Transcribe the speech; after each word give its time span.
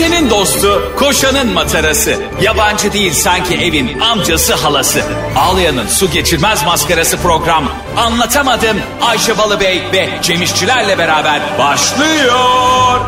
Ayşe'nin 0.00 0.30
dostu, 0.30 0.92
koşanın 0.98 1.52
matarası. 1.52 2.14
Yabancı 2.42 2.92
değil 2.92 3.12
sanki 3.12 3.54
evin 3.54 4.00
amcası 4.00 4.54
halası. 4.54 5.02
Ağlayan'ın 5.36 5.86
su 5.86 6.10
geçirmez 6.10 6.64
maskarası 6.64 7.16
program. 7.16 7.64
Anlatamadım 7.96 8.76
Ayşe 9.00 9.38
Balıbey 9.38 9.82
ve 9.92 10.08
Cemişçilerle 10.22 10.98
beraber 10.98 11.40
başlıyor. 11.58 13.00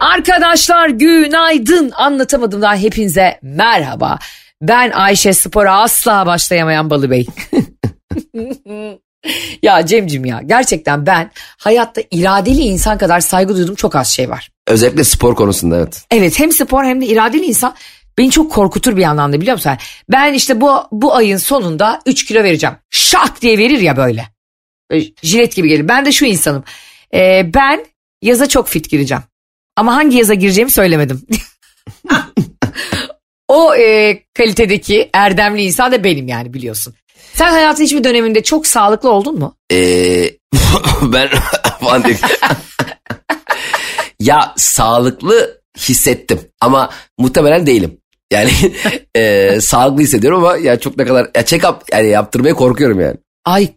Arkadaşlar 0.00 0.88
günaydın. 0.88 1.92
Anlatamadım 1.94 2.62
daha 2.62 2.76
hepinize 2.76 3.38
merhaba. 3.42 4.18
Ben 4.62 4.90
Ayşe 4.90 5.32
Spor'a 5.32 5.82
asla 5.82 6.26
başlayamayan 6.26 6.90
Balıbey. 6.90 7.26
ya 9.62 9.86
Cemcim 9.86 10.24
ya 10.24 10.40
gerçekten 10.46 11.06
ben 11.06 11.30
hayatta 11.58 12.02
iradeli 12.10 12.60
insan 12.60 12.98
kadar 12.98 13.20
saygı 13.20 13.56
duyduğum 13.56 13.74
çok 13.74 13.96
az 13.96 14.08
şey 14.08 14.30
var. 14.30 14.50
Özellikle 14.66 15.04
spor 15.04 15.34
konusunda 15.36 15.76
evet. 15.76 16.04
Evet 16.10 16.38
hem 16.38 16.52
spor 16.52 16.84
hem 16.84 17.00
de 17.00 17.06
iradeli 17.06 17.44
insan 17.44 17.74
beni 18.18 18.30
çok 18.30 18.52
korkutur 18.52 18.96
bir 18.96 19.02
anlamda 19.02 19.40
biliyor 19.40 19.56
musun? 19.56 19.72
Ben 20.08 20.34
işte 20.34 20.60
bu 20.60 20.82
bu 20.92 21.14
ayın 21.14 21.36
sonunda 21.36 22.00
3 22.06 22.24
kilo 22.24 22.42
vereceğim. 22.42 22.76
Şak 22.90 23.42
diye 23.42 23.58
verir 23.58 23.80
ya 23.80 23.96
böyle. 23.96 24.28
böyle 24.90 25.06
jilet 25.22 25.56
gibi 25.56 25.68
gelir. 25.68 25.88
Ben 25.88 26.06
de 26.06 26.12
şu 26.12 26.24
insanım. 26.24 26.64
Ee, 27.14 27.50
ben 27.54 27.86
yaza 28.22 28.48
çok 28.48 28.68
fit 28.68 28.90
gireceğim. 28.90 29.22
Ama 29.76 29.96
hangi 29.96 30.16
yaza 30.16 30.34
gireceğimi 30.34 30.70
söylemedim. 30.70 31.26
o 33.48 33.74
e, 33.74 34.22
kalitedeki 34.34 35.10
erdemli 35.12 35.62
insan 35.62 35.92
da 35.92 36.04
benim 36.04 36.28
yani 36.28 36.54
biliyorsun. 36.54 36.94
Sen 37.36 37.52
hayatın 37.52 37.84
hiçbir 37.84 38.04
döneminde 38.04 38.42
çok 38.42 38.66
sağlıklı 38.66 39.10
oldun 39.10 39.38
mu? 39.38 39.56
Ee, 39.72 40.30
ben 41.02 41.28
ya 44.20 44.54
sağlıklı 44.56 45.60
hissettim 45.78 46.40
ama 46.60 46.90
muhtemelen 47.18 47.66
değilim. 47.66 47.98
Yani 48.32 48.50
e, 49.16 49.60
sağlıklı 49.60 50.02
hissediyorum 50.02 50.44
ama 50.44 50.56
ya 50.56 50.80
çok 50.80 50.96
ne 50.96 51.04
kadar 51.04 51.24
ya 51.24 51.42
check-up 51.42 51.76
yani 51.92 52.08
yaptırmaya 52.08 52.54
korkuyorum 52.54 53.00
yani. 53.00 53.16
Ay 53.44 53.68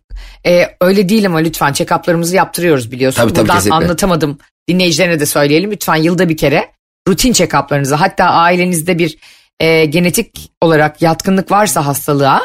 e, 0.46 0.66
öyle 0.82 1.10
değil 1.10 1.26
ama 1.26 1.38
lütfen 1.38 1.74
check-up'larımızı 1.74 2.36
yaptırıyoruz 2.36 2.92
biliyorsun. 2.92 3.22
Tabii, 3.22 3.34
tabii, 3.34 3.42
Buradan 3.42 3.56
kesinlikle. 3.56 3.86
anlatamadım 3.86 4.38
dinleyicilerine 4.70 5.20
de 5.20 5.26
söyleyelim. 5.26 5.72
Lütfen 5.72 5.96
yılda 5.96 6.30
bir 6.30 6.38
kere 6.38 6.72
rutin 7.08 7.34
check-up'larınızı 7.34 7.96
hatta 7.96 8.26
ailenizde 8.26 8.98
bir 8.98 9.18
e, 9.60 9.86
genetik 9.86 10.52
olarak 10.62 11.02
yatkınlık 11.02 11.52
varsa 11.52 11.86
hastalığa 11.86 12.42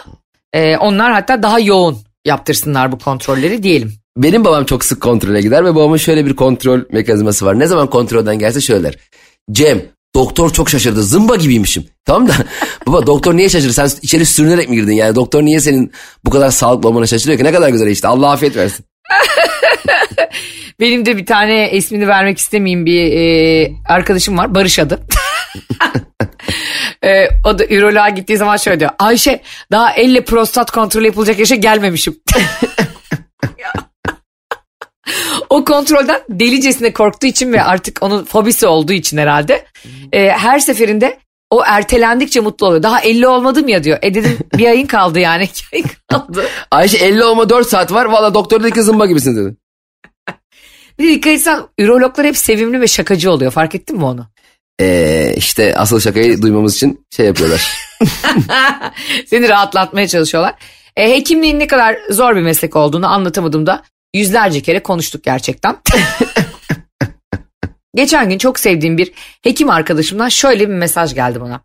e, 0.55 0.77
onlar 0.77 1.12
hatta 1.12 1.42
daha 1.42 1.60
yoğun 1.60 1.98
yaptırsınlar 2.24 2.92
bu 2.92 2.98
kontrolleri 2.98 3.62
diyelim. 3.62 3.92
Benim 4.16 4.44
babam 4.44 4.64
çok 4.64 4.84
sık 4.84 5.00
kontrole 5.00 5.41
gider 5.41 5.64
ve 5.64 5.74
babamın 5.74 5.97
şöyle 5.97 6.27
bir 6.27 6.36
kontrol 6.36 6.80
mekanizması 6.92 7.47
var. 7.47 7.58
Ne 7.58 7.66
zaman 7.66 7.91
kontrolden 7.91 8.38
gelse 8.38 8.60
şöyle 8.60 8.84
der. 8.84 8.98
Cem 9.52 9.82
doktor 10.14 10.50
çok 10.50 10.70
şaşırdı 10.70 11.02
zımba 11.02 11.36
gibiymişim. 11.36 11.84
Tamam 12.05 12.28
da 12.28 12.32
baba 12.86 13.06
doktor 13.06 13.36
niye 13.36 13.48
şaşırdı 13.48 13.72
sen 13.72 13.91
içeri 14.02 14.27
sürünerek 14.27 14.69
mi 14.69 14.77
girdin 14.77 14.92
yani 14.92 15.14
doktor 15.14 15.42
niye 15.42 15.60
senin 15.60 15.92
bu 16.25 16.30
kadar 16.30 16.50
sağlıklı 16.50 16.88
olmana 16.88 17.06
şaşırıyor 17.06 17.38
ki 17.38 17.44
ne 17.44 17.52
kadar 17.52 17.69
güzel 17.69 17.86
işte 17.86 18.08
Allah 18.08 18.30
afiyet 18.30 18.56
versin. 18.56 18.84
Benim 20.80 21.06
de 21.06 21.16
bir 21.16 21.27
tane 21.27 21.70
ismini 21.72 22.08
vermek 22.08 22.38
istemeyeyim 22.38 22.86
bir 22.86 23.12
e, 23.12 23.72
arkadaşım 23.88 24.38
var 24.38 24.55
Barış 24.55 24.78
adı. 24.78 25.00
e, 27.05 27.28
o 27.44 27.58
da 27.58 27.66
üroloğa 27.66 28.08
gittiği 28.08 28.36
zaman 28.36 28.56
şöyle 28.56 28.80
diyor. 28.80 28.91
Ayşe 28.98 29.41
daha 29.72 29.92
elle 29.92 30.25
prostat 30.25 30.70
kontrolü 30.70 31.06
yapılacak 31.06 31.38
yaşa 31.38 31.55
gelmemişim. 31.55 32.16
o 35.50 35.64
kontrolden 35.64 36.20
delicesine 36.28 36.92
korktuğu 36.92 37.27
için 37.27 37.52
ve 37.52 37.62
artık 37.62 38.02
onun 38.02 38.25
fobisi 38.25 38.66
olduğu 38.66 38.92
için 38.92 39.19
herhalde 39.19 39.66
e, 40.12 40.28
her 40.28 40.58
seferinde 40.58 41.19
o 41.55 41.62
ertelendikçe 41.66 42.41
mutlu 42.41 42.66
oluyor. 42.66 42.83
Daha 42.83 43.00
50 43.00 43.27
olmadım 43.27 43.69
ya 43.69 43.84
diyor. 43.84 43.98
E 44.02 44.14
dedim 44.14 44.38
bir 44.55 44.66
ayın 44.66 44.86
kaldı 44.86 45.20
yani. 45.20 45.44
iki 45.52 45.65
ayın 45.72 45.87
kaldı. 46.09 46.44
Ayşe 46.70 46.97
50 46.98 47.25
olma 47.25 47.48
4 47.48 47.69
saat 47.69 47.92
var 47.92 48.04
valla 48.04 48.34
doktor 48.34 48.62
dedi 48.62 48.72
ki 48.72 48.82
zımba 48.82 49.06
gibisin 49.06 49.37
dedi. 49.37 49.56
Bir 50.98 51.09
de 51.09 51.09
dikkat 51.09 51.32
etsen 51.32 51.62
ürologlar 51.78 52.26
hep 52.26 52.37
sevimli 52.37 52.81
ve 52.81 52.87
şakacı 52.87 53.31
oluyor. 53.31 53.53
Fark 53.53 53.75
ettin 53.75 53.97
mi 53.97 54.04
onu? 54.04 54.26
Ee, 54.81 55.34
işte 55.37 55.76
asıl 55.76 56.00
şakayı 56.00 56.42
duymamız 56.42 56.76
için 56.76 57.06
şey 57.16 57.26
yapıyorlar. 57.26 57.76
Seni 59.26 59.48
rahatlatmaya 59.48 60.09
çalışıyorlar. 60.09 60.54
E, 60.97 61.10
hekimliğin 61.10 61.60
ne 61.60 61.66
kadar 61.66 61.97
zor 62.10 62.36
bir 62.36 62.42
meslek 62.42 62.76
olduğunu 62.76 63.06
anlatamadığımda 63.06 63.82
yüzlerce 64.15 64.60
kere 64.60 64.82
konuştuk 64.82 65.25
gerçekten. 65.25 65.76
Geçen 67.94 68.31
gün 68.31 68.38
çok 68.38 68.60
sevdiğim 68.60 68.99
bir 68.99 69.12
hekim 69.43 69.71
arkadaşımdan 69.71 70.28
şöyle 70.28 70.69
bir 70.69 70.75
mesaj 70.75 71.15
geldi 71.15 71.41
bana. 71.41 71.60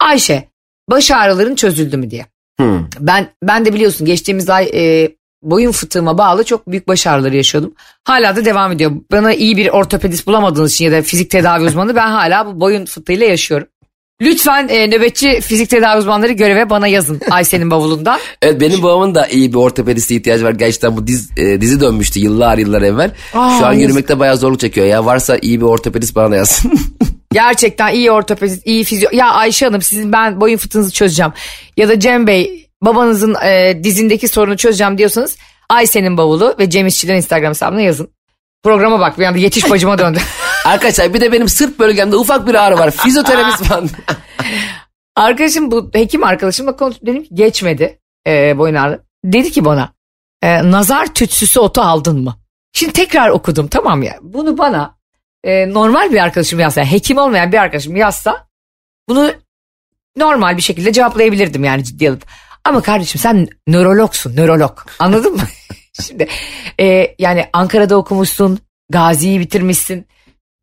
Ayşe 0.00 0.48
baş 0.90 1.10
ağrıların 1.10 1.54
çözüldü 1.54 1.96
mü 1.96 2.10
diye. 2.10 2.26
Hmm. 2.60 2.86
Ben 3.00 3.28
ben 3.42 3.64
de 3.64 3.74
biliyorsun 3.74 4.06
geçtiğimiz 4.06 4.50
ay 4.50 4.70
e, 4.74 5.10
boyun 5.42 5.72
fıtığıma 5.72 6.18
bağlı 6.18 6.44
çok 6.44 6.70
büyük 6.70 6.88
baş 6.88 7.06
ağrıları 7.06 7.36
yaşıyordum. 7.36 7.74
Hala 8.04 8.36
da 8.36 8.44
devam 8.44 8.72
ediyor. 8.72 8.92
Bana 9.12 9.32
iyi 9.32 9.56
bir 9.56 9.68
ortopedist 9.68 10.26
bulamadığınız 10.26 10.74
için 10.74 10.84
ya 10.84 10.92
da 10.92 11.02
fizik 11.02 11.30
tedavi 11.30 11.64
uzmanı 11.64 11.96
ben 11.96 12.08
hala 12.10 12.46
bu 12.46 12.60
boyun 12.60 12.84
fıtığıyla 12.84 13.26
yaşıyorum. 13.26 13.68
Lütfen 14.20 14.68
e, 14.68 14.86
nöbetçi 14.86 15.40
fizik 15.40 15.70
tedavi 15.70 15.98
uzmanları 15.98 16.32
göreve 16.32 16.70
bana 16.70 16.86
yazın 16.86 17.20
Ayşe'nin 17.30 17.70
bavulundan. 17.70 18.20
Evet 18.42 18.60
benim 18.60 18.82
babamın 18.82 19.14
da 19.14 19.26
iyi 19.26 19.52
bir 19.52 19.58
ortopediste 19.58 20.14
ihtiyacı 20.14 20.44
var. 20.44 20.50
Gerçekten 20.52 20.96
bu 20.96 21.06
diz, 21.06 21.30
e, 21.38 21.60
dizi 21.60 21.80
dönmüştü 21.80 22.20
yıllar 22.20 22.58
yıllar 22.58 22.82
evvel. 22.82 23.10
Aa, 23.34 23.58
Şu 23.58 23.66
an 23.66 23.72
yazık. 23.72 23.80
yürümekte 23.82 24.18
bayağı 24.18 24.36
zorluk 24.36 24.60
çekiyor 24.60 24.86
ya. 24.86 25.04
Varsa 25.06 25.38
iyi 25.42 25.60
bir 25.60 25.66
ortopedist 25.66 26.14
bana 26.16 26.30
da 26.30 26.36
yazsın. 26.36 26.72
Gerçekten 27.32 27.94
iyi 27.94 28.10
ortopedist, 28.10 28.66
iyi 28.66 28.84
fizyo... 28.84 29.08
Ya 29.12 29.30
Ayşe 29.30 29.66
Hanım 29.66 29.82
sizin 29.82 30.12
ben 30.12 30.40
boyun 30.40 30.56
fıtığınızı 30.56 30.92
çözeceğim. 30.92 31.32
Ya 31.76 31.88
da 31.88 32.00
Cem 32.00 32.26
Bey 32.26 32.66
babanızın 32.82 33.34
e, 33.44 33.80
dizindeki 33.84 34.28
sorunu 34.28 34.56
çözeceğim 34.56 34.98
diyorsanız 34.98 35.36
Ayşe'nin 35.68 36.16
bavulu 36.16 36.54
ve 36.58 36.70
Cem 36.70 36.86
İşçilerin 36.86 37.16
Instagram 37.16 37.50
hesabına 37.50 37.80
yazın. 37.80 38.08
Programa 38.62 39.00
bak 39.00 39.18
bir 39.18 39.24
anda 39.24 39.38
yetiş 39.38 39.70
bacıma 39.70 39.98
döndü. 39.98 40.18
Arkadaşlar 40.64 41.14
bir 41.14 41.20
de 41.20 41.32
benim 41.32 41.48
sırt 41.48 41.78
bölgemde 41.78 42.16
ufak 42.16 42.46
bir 42.46 42.54
ağrı 42.54 42.78
var. 42.78 42.90
Fizyoterapist 42.90 43.64
falan. 43.68 43.88
Arkadaşım 45.16 45.70
bu 45.70 45.90
hekim 45.92 46.24
arkadaşımla 46.24 46.76
konuştum 46.76 47.06
dedim 47.06 47.22
ki 47.22 47.34
geçmedi 47.34 47.98
e, 48.26 48.58
boyun 48.58 48.74
ağrı. 48.74 49.02
Dedi 49.24 49.50
ki 49.50 49.64
bana 49.64 49.92
e, 50.42 50.70
nazar 50.70 51.14
tütsüsü 51.14 51.60
otu 51.60 51.80
aldın 51.80 52.22
mı? 52.24 52.36
Şimdi 52.72 52.92
tekrar 52.92 53.28
okudum 53.28 53.68
tamam 53.68 54.02
ya 54.02 54.18
bunu 54.22 54.58
bana 54.58 54.96
e, 55.44 55.72
normal 55.72 56.12
bir 56.12 56.18
arkadaşım 56.18 56.60
yazsa 56.60 56.80
yani 56.80 56.92
hekim 56.92 57.18
olmayan 57.18 57.52
bir 57.52 57.58
arkadaşım 57.58 57.96
yazsa 57.96 58.46
bunu 59.08 59.32
normal 60.16 60.56
bir 60.56 60.62
şekilde 60.62 60.92
cevaplayabilirdim 60.92 61.64
yani 61.64 61.84
ciddi 61.84 62.10
alıp. 62.10 62.26
Ama 62.64 62.82
kardeşim 62.82 63.20
sen 63.20 63.48
nörologsun 63.66 64.36
nörolog 64.36 64.78
anladın 64.98 65.32
mı? 65.32 65.42
Şimdi 66.02 66.28
e, 66.80 67.14
yani 67.18 67.46
Ankara'da 67.52 67.96
okumuşsun 67.96 68.58
Gazi'yi 68.90 69.40
bitirmişsin 69.40 70.06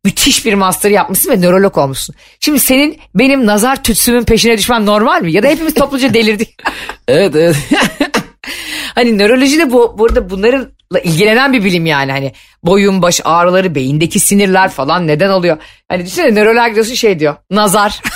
müthiş 0.04 0.46
bir 0.46 0.54
master 0.54 0.90
yapmışsın 0.90 1.30
ve 1.30 1.40
nörolog 1.40 1.78
olmuşsun. 1.78 2.14
Şimdi 2.40 2.58
senin 2.58 2.98
benim 3.14 3.46
nazar 3.46 3.82
tütsümün 3.82 4.24
peşine 4.24 4.58
düşmem 4.58 4.86
normal 4.86 5.22
mi? 5.22 5.32
Ya 5.32 5.42
da 5.42 5.48
hepimiz 5.48 5.74
topluca 5.74 6.14
delirdik. 6.14 6.54
evet 7.08 7.36
evet. 7.36 7.56
hani 8.94 9.18
nöroloji 9.18 9.58
de 9.58 9.72
bu 9.72 9.98
burada 9.98 10.30
bunlarla 10.30 11.00
ilgilenen 11.04 11.52
bir 11.52 11.64
bilim 11.64 11.86
yani. 11.86 12.12
Hani 12.12 12.32
boyun 12.62 13.02
baş 13.02 13.20
ağrıları, 13.24 13.74
beyindeki 13.74 14.20
sinirler 14.20 14.70
falan 14.70 15.06
neden 15.06 15.30
oluyor? 15.30 15.56
Hani 15.88 16.04
düşünsene 16.04 16.34
nöroloğa 16.34 16.68
gidiyorsun 16.68 16.94
şey 16.94 17.18
diyor. 17.18 17.36
Nazar. 17.50 18.02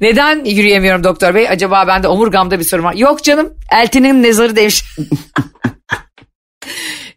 Neden 0.00 0.44
yürüyemiyorum 0.44 1.04
doktor 1.04 1.34
bey? 1.34 1.48
Acaba 1.48 1.86
bende 1.86 2.08
omurgamda 2.08 2.58
bir 2.58 2.64
sorun 2.64 2.84
var. 2.84 2.94
Yok 2.94 3.24
canım 3.24 3.54
eltinin 3.72 4.22
nezarı 4.22 4.56
demiş. 4.56 4.84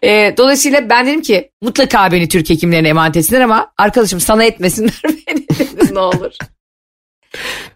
E, 0.04 0.34
dolayısıyla 0.38 0.90
ben 0.90 1.08
dedim 1.08 1.22
ki 1.22 1.52
mutlaka 1.62 2.12
beni 2.12 2.28
Türk 2.28 2.50
hekimlerine 2.50 2.88
emanet 2.88 3.18
etsinler 3.18 3.42
ama 3.42 3.72
arkadaşım 3.78 4.20
sana 4.20 4.44
etmesinler 4.44 5.00
beni 5.04 5.48
dedim, 5.50 5.96
ne 5.96 6.00
olur. 6.00 6.32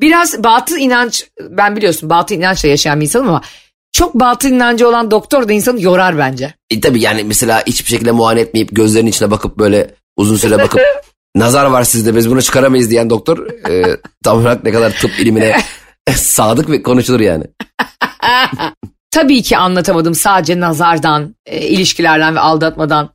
Biraz 0.01 0.44
batı 0.44 0.77
inanç 0.77 1.27
ben 1.41 1.75
biliyorsun 1.75 2.09
batı 2.09 2.33
inançla 2.33 2.69
yaşayan 2.69 3.00
bir 3.00 3.06
insanım 3.06 3.29
ama 3.29 3.41
çok 3.91 4.13
batı 4.15 4.50
inancı 4.50 4.88
olan 4.88 5.12
doktor 5.12 5.47
da 5.47 5.53
insanı 5.53 5.81
yorar 5.81 6.18
bence. 6.18 6.53
E, 6.69 6.81
tabii 6.81 7.01
yani 7.01 7.24
mesela 7.24 7.63
hiçbir 7.68 7.89
şekilde 7.89 8.12
muayene 8.12 8.41
etmeyip 8.41 8.75
gözlerinin 8.75 9.09
içine 9.09 9.31
bakıp 9.31 9.59
böyle 9.59 9.95
uzun 10.18 10.35
süre 10.35 10.59
bakıp 10.59 10.81
nazar 11.35 11.65
var 11.65 11.83
sizde 11.83 12.15
biz 12.15 12.30
bunu 12.30 12.41
çıkaramayız 12.41 12.89
diyen 12.89 13.09
doktor 13.09 13.47
e, 13.69 13.97
tam 14.23 14.38
olarak 14.38 14.63
ne 14.63 14.71
kadar 14.71 14.91
tıp 14.91 15.19
ilimine 15.19 15.62
sadık 16.15 16.69
ve 16.69 16.83
konuşulur 16.83 17.19
yani. 17.19 17.44
Tabii 19.17 19.41
ki 19.41 19.57
anlatamadım 19.57 20.15
sadece 20.15 20.59
nazardan, 20.59 21.35
e, 21.45 21.67
ilişkilerden 21.67 22.35
ve 22.35 22.39
aldatmadan 22.39 23.09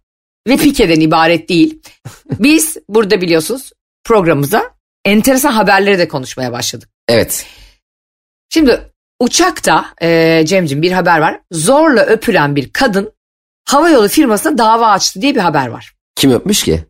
ve 0.49 0.57
pikeden 0.57 1.01
ibaret 1.01 1.49
değil. 1.49 1.83
Biz 2.31 2.77
burada 2.89 3.21
biliyorsunuz 3.21 3.73
programımıza 4.05 4.71
enteresan 5.05 5.53
haberleri 5.53 5.99
de 5.99 6.09
konuşmaya 6.09 6.53
başladık. 6.53 6.89
Evet. 7.09 7.47
Şimdi 8.51 8.81
uçakta 9.21 9.87
e, 10.03 10.43
Cemcim 10.47 10.83
bir 10.83 10.93
haber 10.93 11.19
var. 11.19 11.41
Zorla 11.53 12.01
öpülen 12.01 12.57
bir 12.57 12.73
kadın 12.73 13.13
havayolu 13.69 14.09
firmasına 14.09 14.59
dava 14.59 14.87
açtı 14.87 15.23
diye 15.23 15.35
bir 15.35 15.41
haber 15.41 15.67
var. 15.67 15.93
Kim 16.17 16.33
öpmüş 16.33 16.63
ki? 16.63 16.85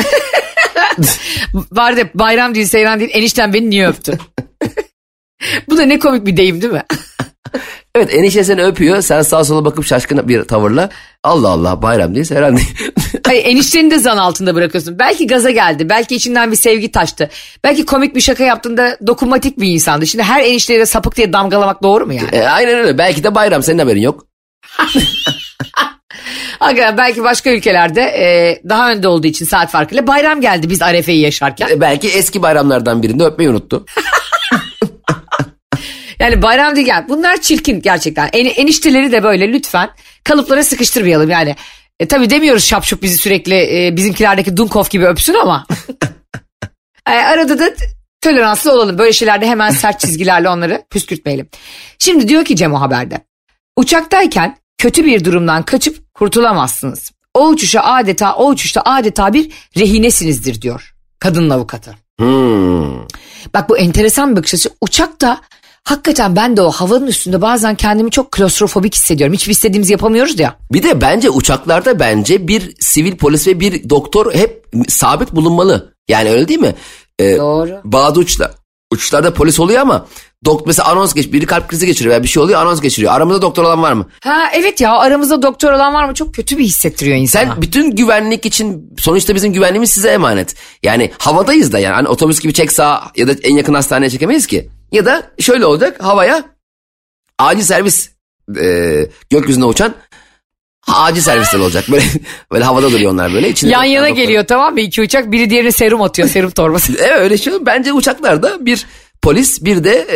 Vardı 1.54 2.10
bayram 2.14 2.54
değil 2.54 2.66
seyran 2.66 3.00
değil 3.00 3.10
enişten 3.14 3.54
beni 3.54 3.70
niye 3.70 3.88
öptü? 3.88 4.18
Bu 5.68 5.78
da 5.78 5.82
ne 5.82 5.98
komik 5.98 6.26
bir 6.26 6.36
deyim 6.36 6.62
değil 6.62 6.72
mi? 6.72 6.84
Evet 7.98 8.14
enişte 8.14 8.44
seni 8.44 8.62
öpüyor. 8.64 9.02
Sen 9.02 9.22
sağa 9.22 9.44
sola 9.44 9.64
bakıp 9.64 9.86
şaşkın 9.86 10.28
bir 10.28 10.42
tavırla. 10.42 10.90
Allah 11.24 11.48
Allah 11.48 11.82
bayram 11.82 12.14
değil 12.14 12.24
Seyran 12.24 12.56
değil. 12.56 12.74
Hayır, 13.26 13.44
enişteni 13.44 13.90
de 13.90 13.98
zan 13.98 14.16
altında 14.16 14.54
bırakıyorsun. 14.54 14.98
Belki 14.98 15.26
gaza 15.26 15.50
geldi. 15.50 15.88
Belki 15.88 16.14
içinden 16.14 16.50
bir 16.50 16.56
sevgi 16.56 16.92
taştı. 16.92 17.30
Belki 17.64 17.86
komik 17.86 18.14
bir 18.14 18.20
şaka 18.20 18.44
yaptığında 18.44 18.98
dokunmatik 19.06 19.60
bir 19.60 19.68
insandı. 19.68 20.06
Şimdi 20.06 20.24
her 20.24 20.42
enişteyi 20.42 20.80
de 20.80 20.86
sapık 20.86 21.16
diye 21.16 21.32
damgalamak 21.32 21.82
doğru 21.82 22.06
mu 22.06 22.12
yani? 22.12 22.28
E, 22.32 22.42
aynen 22.42 22.78
öyle. 22.78 22.98
Belki 22.98 23.24
de 23.24 23.34
bayram 23.34 23.62
senin 23.62 23.78
haberin 23.78 24.00
yok. 24.00 24.26
Hakikaten 26.58 26.96
belki 26.96 27.22
başka 27.22 27.50
ülkelerde 27.50 28.00
e, 28.00 28.60
daha 28.68 28.90
önde 28.90 29.08
olduğu 29.08 29.26
için 29.26 29.44
saat 29.44 29.70
farkıyla 29.70 30.06
bayram 30.06 30.40
geldi 30.40 30.70
biz 30.70 30.82
Arefe'yi 30.82 31.20
yaşarken. 31.20 31.68
E, 31.68 31.80
belki 31.80 32.08
eski 32.08 32.42
bayramlardan 32.42 33.02
birinde 33.02 33.24
öpmeyi 33.24 33.50
unuttu. 33.50 33.84
Yani 36.20 36.42
bayram 36.42 36.76
değil 36.76 36.86
yani 36.86 37.08
bunlar 37.08 37.40
çirkin 37.40 37.82
gerçekten. 37.82 38.30
En, 38.32 38.44
enişteleri 38.44 39.12
de 39.12 39.22
böyle 39.22 39.52
lütfen 39.52 39.90
kalıplara 40.24 40.64
sıkıştırmayalım 40.64 41.30
yani. 41.30 41.56
E, 42.00 42.08
tabii 42.08 42.30
demiyoruz 42.30 42.64
şapşup 42.64 43.02
bizi 43.02 43.18
sürekli 43.18 43.86
e, 43.86 43.96
bizimkilerdeki 43.96 44.56
Dunkov 44.56 44.84
gibi 44.90 45.06
öpsün 45.06 45.34
ama. 45.34 45.66
e, 47.08 47.10
arada 47.10 47.58
da 47.58 47.70
toleranslı 48.20 48.72
olalım. 48.72 48.98
Böyle 48.98 49.12
şeylerde 49.12 49.46
hemen 49.46 49.70
sert 49.70 50.00
çizgilerle 50.00 50.48
onları 50.48 50.82
püskürtmeyelim. 50.90 51.48
Şimdi 51.98 52.28
diyor 52.28 52.44
ki 52.44 52.56
Cem 52.56 52.74
o 52.74 52.80
haberde. 52.80 53.20
Uçaktayken 53.76 54.56
kötü 54.78 55.04
bir 55.04 55.24
durumdan 55.24 55.62
kaçıp 55.62 56.14
kurtulamazsınız. 56.14 57.12
O 57.34 57.48
uçuşa 57.48 57.80
adeta 57.80 58.34
o 58.34 58.48
uçuşta 58.48 58.82
adeta 58.84 59.32
bir 59.32 59.50
rehinesinizdir 59.76 60.62
diyor 60.62 60.94
kadının 61.18 61.50
avukatı. 61.50 61.94
Hmm. 62.18 62.98
Bak 63.54 63.68
bu 63.68 63.78
enteresan 63.78 64.30
bir 64.30 64.36
bakış 64.36 64.54
açısı. 64.54 64.70
Uçakta 64.80 65.40
hakikaten 65.90 66.36
ben 66.36 66.56
de 66.56 66.62
o 66.62 66.70
havanın 66.70 67.06
üstünde 67.06 67.42
bazen 67.42 67.74
kendimi 67.74 68.10
çok 68.10 68.32
klostrofobik 68.32 68.94
hissediyorum. 68.94 69.34
Hiçbir 69.34 69.52
istediğimizi 69.52 69.92
yapamıyoruz 69.92 70.40
ya. 70.40 70.56
Bir 70.72 70.82
de 70.82 71.00
bence 71.00 71.30
uçaklarda 71.30 71.98
bence 72.00 72.48
bir 72.48 72.74
sivil 72.80 73.16
polis 73.16 73.46
ve 73.46 73.60
bir 73.60 73.90
doktor 73.90 74.34
hep 74.34 74.66
sabit 74.88 75.32
bulunmalı. 75.32 75.94
Yani 76.08 76.30
öyle 76.30 76.48
değil 76.48 76.60
mi? 76.60 76.74
Ee, 77.18 77.36
Doğru. 77.36 77.80
Bazı 77.84 78.20
uçlar, 78.20 78.50
uçuşlarda 78.92 79.34
polis 79.34 79.60
oluyor 79.60 79.80
ama 79.80 80.06
dok 80.44 80.66
mesela 80.66 80.88
anons 80.88 81.14
geç 81.14 81.32
biri 81.32 81.46
kalp 81.46 81.68
krizi 81.68 81.86
geçiriyor 81.86 82.10
veya 82.10 82.22
bir 82.22 82.28
şey 82.28 82.42
oluyor 82.42 82.60
anons 82.60 82.80
geçiriyor. 82.80 83.12
Aramızda 83.12 83.42
doktor 83.42 83.64
olan 83.64 83.82
var 83.82 83.92
mı? 83.92 84.06
Ha 84.24 84.42
evet 84.54 84.80
ya 84.80 84.92
aramızda 84.92 85.42
doktor 85.42 85.72
olan 85.72 85.94
var 85.94 86.08
mı? 86.08 86.14
Çok 86.14 86.34
kötü 86.34 86.58
bir 86.58 86.64
hissettiriyor 86.64 87.16
insana. 87.16 87.44
Sen 87.52 87.62
bütün 87.62 87.96
güvenlik 87.96 88.46
için 88.46 88.94
sonuçta 88.98 89.34
bizim 89.34 89.52
güvenliğimiz 89.52 89.90
size 89.90 90.08
emanet. 90.08 90.54
Yani 90.82 91.10
havadayız 91.18 91.72
da 91.72 91.78
yani 91.78 91.94
hani 91.94 92.08
otobüs 92.08 92.40
gibi 92.40 92.52
çek 92.52 92.72
sağa 92.72 93.02
ya 93.16 93.28
da 93.28 93.32
en 93.42 93.56
yakın 93.56 93.74
hastaneye 93.74 94.10
çekemeyiz 94.10 94.46
ki. 94.46 94.68
Ya 94.92 95.04
da 95.06 95.30
şöyle 95.38 95.66
olacak 95.66 96.04
havaya 96.04 96.44
acil 97.38 97.62
servis 97.62 98.10
e, 98.60 99.06
gökyüzüne 99.30 99.64
uçan 99.64 99.94
acil 100.88 101.20
servisler 101.20 101.58
olacak. 101.58 101.84
Böyle 101.90 102.04
böyle 102.52 102.64
havada 102.64 102.92
duruyor 102.92 103.12
onlar 103.12 103.34
böyle. 103.34 103.48
İçinde 103.48 103.72
Yan 103.72 103.84
yana 103.84 104.08
doktor. 104.08 104.22
geliyor 104.22 104.44
tamam 104.46 104.74
mı? 104.74 104.80
İki 104.80 105.02
uçak 105.02 105.32
biri 105.32 105.50
diğerine 105.50 105.72
serum 105.72 106.02
atıyor 106.02 106.28
serum 106.28 106.50
torbası. 106.50 106.92
Evet 106.98 107.18
öyle 107.18 107.38
şey. 107.38 107.52
Bence 107.66 107.92
uçaklarda 107.92 108.66
bir 108.66 108.86
polis 109.22 109.64
bir 109.64 109.84
de 109.84 110.06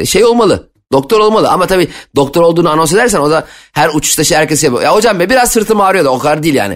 e, 0.00 0.06
şey 0.06 0.24
olmalı. 0.24 0.70
Doktor 0.92 1.20
olmalı 1.20 1.50
ama 1.50 1.66
tabii 1.66 1.88
doktor 2.16 2.42
olduğunu 2.42 2.70
anons 2.70 2.92
edersen 2.92 3.18
o 3.18 3.30
da 3.30 3.46
her 3.72 3.88
uçuşta 3.88 4.24
şey 4.24 4.38
herkes 4.38 4.64
yapıyor. 4.64 4.82
Ya 4.82 4.94
hocam 4.94 5.20
be 5.20 5.30
biraz 5.30 5.52
sırtım 5.52 5.80
ağrıyor 5.80 6.04
da 6.04 6.10
o 6.10 6.18
kadar 6.18 6.42
değil 6.42 6.54
yani. 6.54 6.74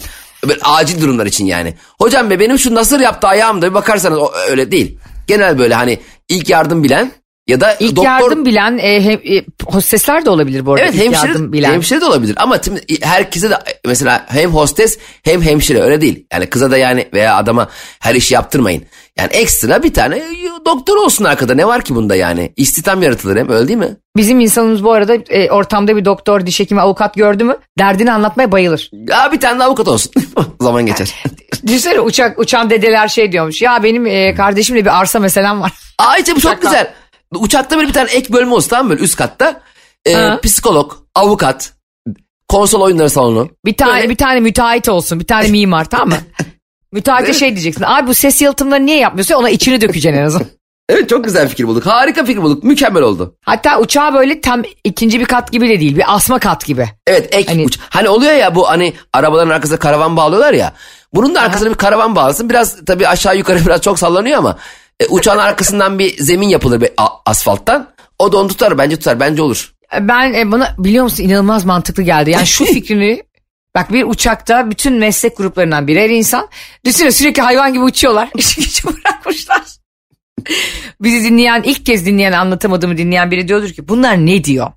Böyle 0.49 0.61
acil 0.63 1.03
durumlar 1.03 1.27
için 1.27 1.45
yani. 1.47 1.75
Hocam 1.99 2.31
be 2.31 2.41
benim 2.41 2.59
şu 2.59 2.75
nasır 2.75 3.01
yaptı 3.01 3.27
ayağımda 3.27 3.69
bir 3.71 3.75
bakarsanız 3.75 4.19
o, 4.19 4.33
öyle 4.49 4.71
değil. 4.71 4.99
Genel 5.27 5.59
böyle 5.59 5.75
hani 5.75 5.99
ilk 6.29 6.49
yardım 6.49 6.85
bilen 6.85 7.13
ya 7.47 7.61
da 7.61 7.75
İlk 7.81 7.97
doktor... 7.97 8.11
yardım 8.11 8.45
bilen 8.47 8.79
e, 8.79 9.01
hem, 9.01 9.37
e, 9.37 9.45
hostesler 9.65 10.25
de 10.25 10.31
olabilir 10.31 10.67
bu 10.67 10.73
arada. 10.73 10.85
Evet 10.85 10.95
İlk 10.95 11.03
hemşire, 11.05 11.27
yardım 11.29 11.53
bilen. 11.53 11.73
hemşire 11.73 12.01
de 12.01 12.05
olabilir 12.05 12.35
ama 12.39 12.57
tim- 12.57 13.05
herkese 13.05 13.51
de 13.51 13.59
mesela 13.87 14.27
hem 14.29 14.51
hostes 14.51 14.99
hem 15.25 15.43
hemşire 15.43 15.83
öyle 15.83 16.01
değil. 16.01 16.27
Yani 16.33 16.47
kıza 16.47 16.71
da 16.71 16.77
yani 16.77 17.09
veya 17.15 17.37
adama 17.37 17.69
her 18.01 18.15
işi 18.15 18.35
yaptırmayın. 18.35 18.83
Yani 19.19 19.33
ekstra 19.33 19.83
bir 19.83 19.95
tane 19.95 20.23
doktor 20.67 20.97
olsun 20.97 21.25
arkada 21.25 21.55
ne 21.55 21.67
var 21.67 21.83
ki 21.83 21.95
bunda 21.95 22.17
yani? 22.17 22.53
İstihdam 22.57 23.03
yaratılır 23.03 23.37
hem 23.37 23.51
öyle 23.51 23.69
değil 23.69 23.79
mi? 23.79 23.97
Bizim 24.17 24.41
insanımız 24.41 24.85
bu 24.85 24.93
arada 24.93 25.15
e, 25.15 25.51
ortamda 25.51 25.97
bir 25.97 26.05
doktor, 26.05 26.47
diş 26.47 26.61
hekimi, 26.61 26.81
avukat 26.81 27.15
gördü 27.15 27.45
mü 27.45 27.57
derdini 27.79 28.13
anlatmaya 28.13 28.53
bayılır. 28.53 28.91
Ya 28.93 29.33
bir 29.33 29.41
tane 29.41 29.59
de 29.59 29.65
avukat 29.65 29.89
olsun. 29.89 30.13
Zaman 30.61 30.87
geçer. 30.87 31.15
Düşünsene 31.67 32.01
uçak, 32.01 32.39
uçan 32.39 32.71
dedeler 32.71 33.09
şey 33.09 33.33
diyormuş. 33.33 33.63
Ya 33.63 33.83
benim 33.83 34.07
e, 34.07 34.35
kardeşimle 34.35 34.85
bir 34.85 35.01
arsa 35.01 35.19
meselem 35.19 35.61
var. 35.61 35.73
İşte 36.19 36.37
bu 36.37 36.41
çok 36.41 36.63
güzel. 36.63 36.93
Uçakta 37.35 37.77
böyle 37.77 37.89
bir 37.89 37.93
tane 37.93 38.11
ek 38.11 38.33
bölüm 38.33 38.53
olsun 38.53 38.69
tamam 38.69 38.87
mı 38.87 38.95
üst 38.95 39.17
katta. 39.17 39.61
Ha. 40.13 40.41
psikolog, 40.43 40.93
avukat, 41.15 41.73
konsol 42.49 42.81
oyunları 42.81 43.11
salonu. 43.11 43.49
Bir 43.65 43.77
tane 43.77 43.93
Böyle- 43.93 44.09
bir 44.09 44.17
tane 44.17 44.41
müteahhit 44.41 44.89
olsun, 44.89 45.21
bir 45.21 45.27
tane 45.27 45.49
mimar 45.49 45.85
tamam 45.85 46.09
mı? 46.09 46.17
Müteahhite 46.93 47.33
şey 47.33 47.51
diyeceksin. 47.57 47.83
Abi 47.87 48.07
bu 48.07 48.15
ses 48.15 48.43
yalıtımları 48.43 48.87
niye 48.87 48.99
yapmıyorsun? 48.99 49.35
Ona 49.35 49.51
içini 49.51 49.81
dökeceksin 49.81 50.21
en 50.21 50.25
azından. 50.25 50.47
Evet 50.93 51.09
çok 51.09 51.25
güzel 51.25 51.49
fikir 51.49 51.65
bulduk. 51.67 51.87
Harika 51.87 52.25
fikir 52.25 52.43
bulduk. 52.43 52.65
Mükemmel 52.65 53.03
oldu. 53.03 53.35
Hatta 53.45 53.81
uçağı 53.81 54.15
böyle 54.15 54.41
tam 54.41 54.63
ikinci 54.85 55.21
bir 55.21 55.25
kat 55.25 55.53
gibi 55.53 55.69
de 55.69 55.81
değil. 55.81 55.97
Bir 55.97 56.15
asma 56.15 56.39
kat 56.39 56.67
gibi. 56.67 56.89
Evet 57.07 57.35
ek 57.35 57.53
Hani- 57.53 57.65
uç- 57.65 57.79
hani 57.91 58.09
oluyor 58.09 58.33
ya 58.33 58.55
bu 58.55 58.69
hani 58.69 58.93
arabaların 59.13 59.51
arkasına 59.51 59.79
karavan 59.79 60.17
bağlıyorlar 60.17 60.53
ya. 60.53 60.73
Bunun 61.15 61.35
da 61.35 61.41
arkasına 61.41 61.69
bir 61.71 61.75
karavan 61.75 62.17
bağlasın. 62.17 62.51
Biraz 62.51 62.85
tabii 62.85 63.09
aşağı 63.09 63.37
yukarı 63.39 63.61
biraz 63.67 63.81
çok 63.81 63.99
sallanıyor 63.99 64.39
ama 64.39 64.59
e, 65.01 65.07
uçağın 65.07 65.39
arkasından 65.39 65.99
bir 65.99 66.19
zemin 66.19 66.49
yapılır 66.49 66.81
bir 66.81 66.91
a- 66.97 67.09
asfalttan. 67.27 67.89
O 68.19 68.33
da 68.33 68.37
onu 68.39 68.49
tutar 68.49 68.79
bence 68.79 68.97
tutar 68.97 69.21
bence 69.21 69.43
olur. 69.43 69.73
Ben 70.01 70.35
e, 70.35 70.53
bana 70.53 70.75
biliyor 70.79 71.05
musun 71.05 71.25
inanılmaz 71.25 71.65
mantıklı 71.65 72.03
geldi. 72.03 72.31
Yani 72.31 72.47
şu 72.47 72.65
fikrini 72.75 73.23
bak 73.75 73.93
bir 73.93 74.05
uçakta 74.05 74.71
bütün 74.71 74.93
meslek 74.93 75.37
gruplarından 75.37 75.87
birer 75.87 76.11
insan. 76.11 76.49
Düşünsene 76.85 77.13
sürekli 77.13 77.43
hayvan 77.43 77.73
gibi 77.73 77.83
uçuyorlar. 77.83 78.29
İşi 78.37 78.61
gücü 78.61 78.89
bırakmışlar. 78.89 79.63
Bizi 81.01 81.25
dinleyen 81.25 81.63
ilk 81.63 81.87
kez 81.87 82.07
dinleyen 82.07 82.33
anlatamadığımı 82.33 82.97
dinleyen 82.97 83.31
biri 83.31 83.49
diyordur 83.49 83.69
ki 83.69 83.89
bunlar 83.89 84.17
ne 84.17 84.45
diyor? 84.45 84.73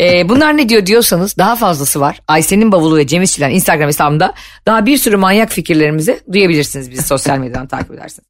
Ee, 0.00 0.28
bunlar 0.28 0.56
ne 0.56 0.68
diyor 0.68 0.86
diyorsanız 0.86 1.38
daha 1.38 1.56
fazlası 1.56 2.00
var. 2.00 2.20
Ayşe'nin 2.28 2.72
bavulu 2.72 2.96
ve 2.96 3.06
Cem 3.06 3.22
İşçiler 3.22 3.50
Instagram 3.50 3.88
hesabımda 3.88 4.34
daha 4.66 4.86
bir 4.86 4.96
sürü 4.96 5.16
manyak 5.16 5.50
fikirlerimizi 5.50 6.20
duyabilirsiniz 6.32 6.90
bizi 6.90 7.02
sosyal 7.02 7.38
medyadan 7.38 7.66
takip 7.68 7.90
ederseniz. 7.90 8.28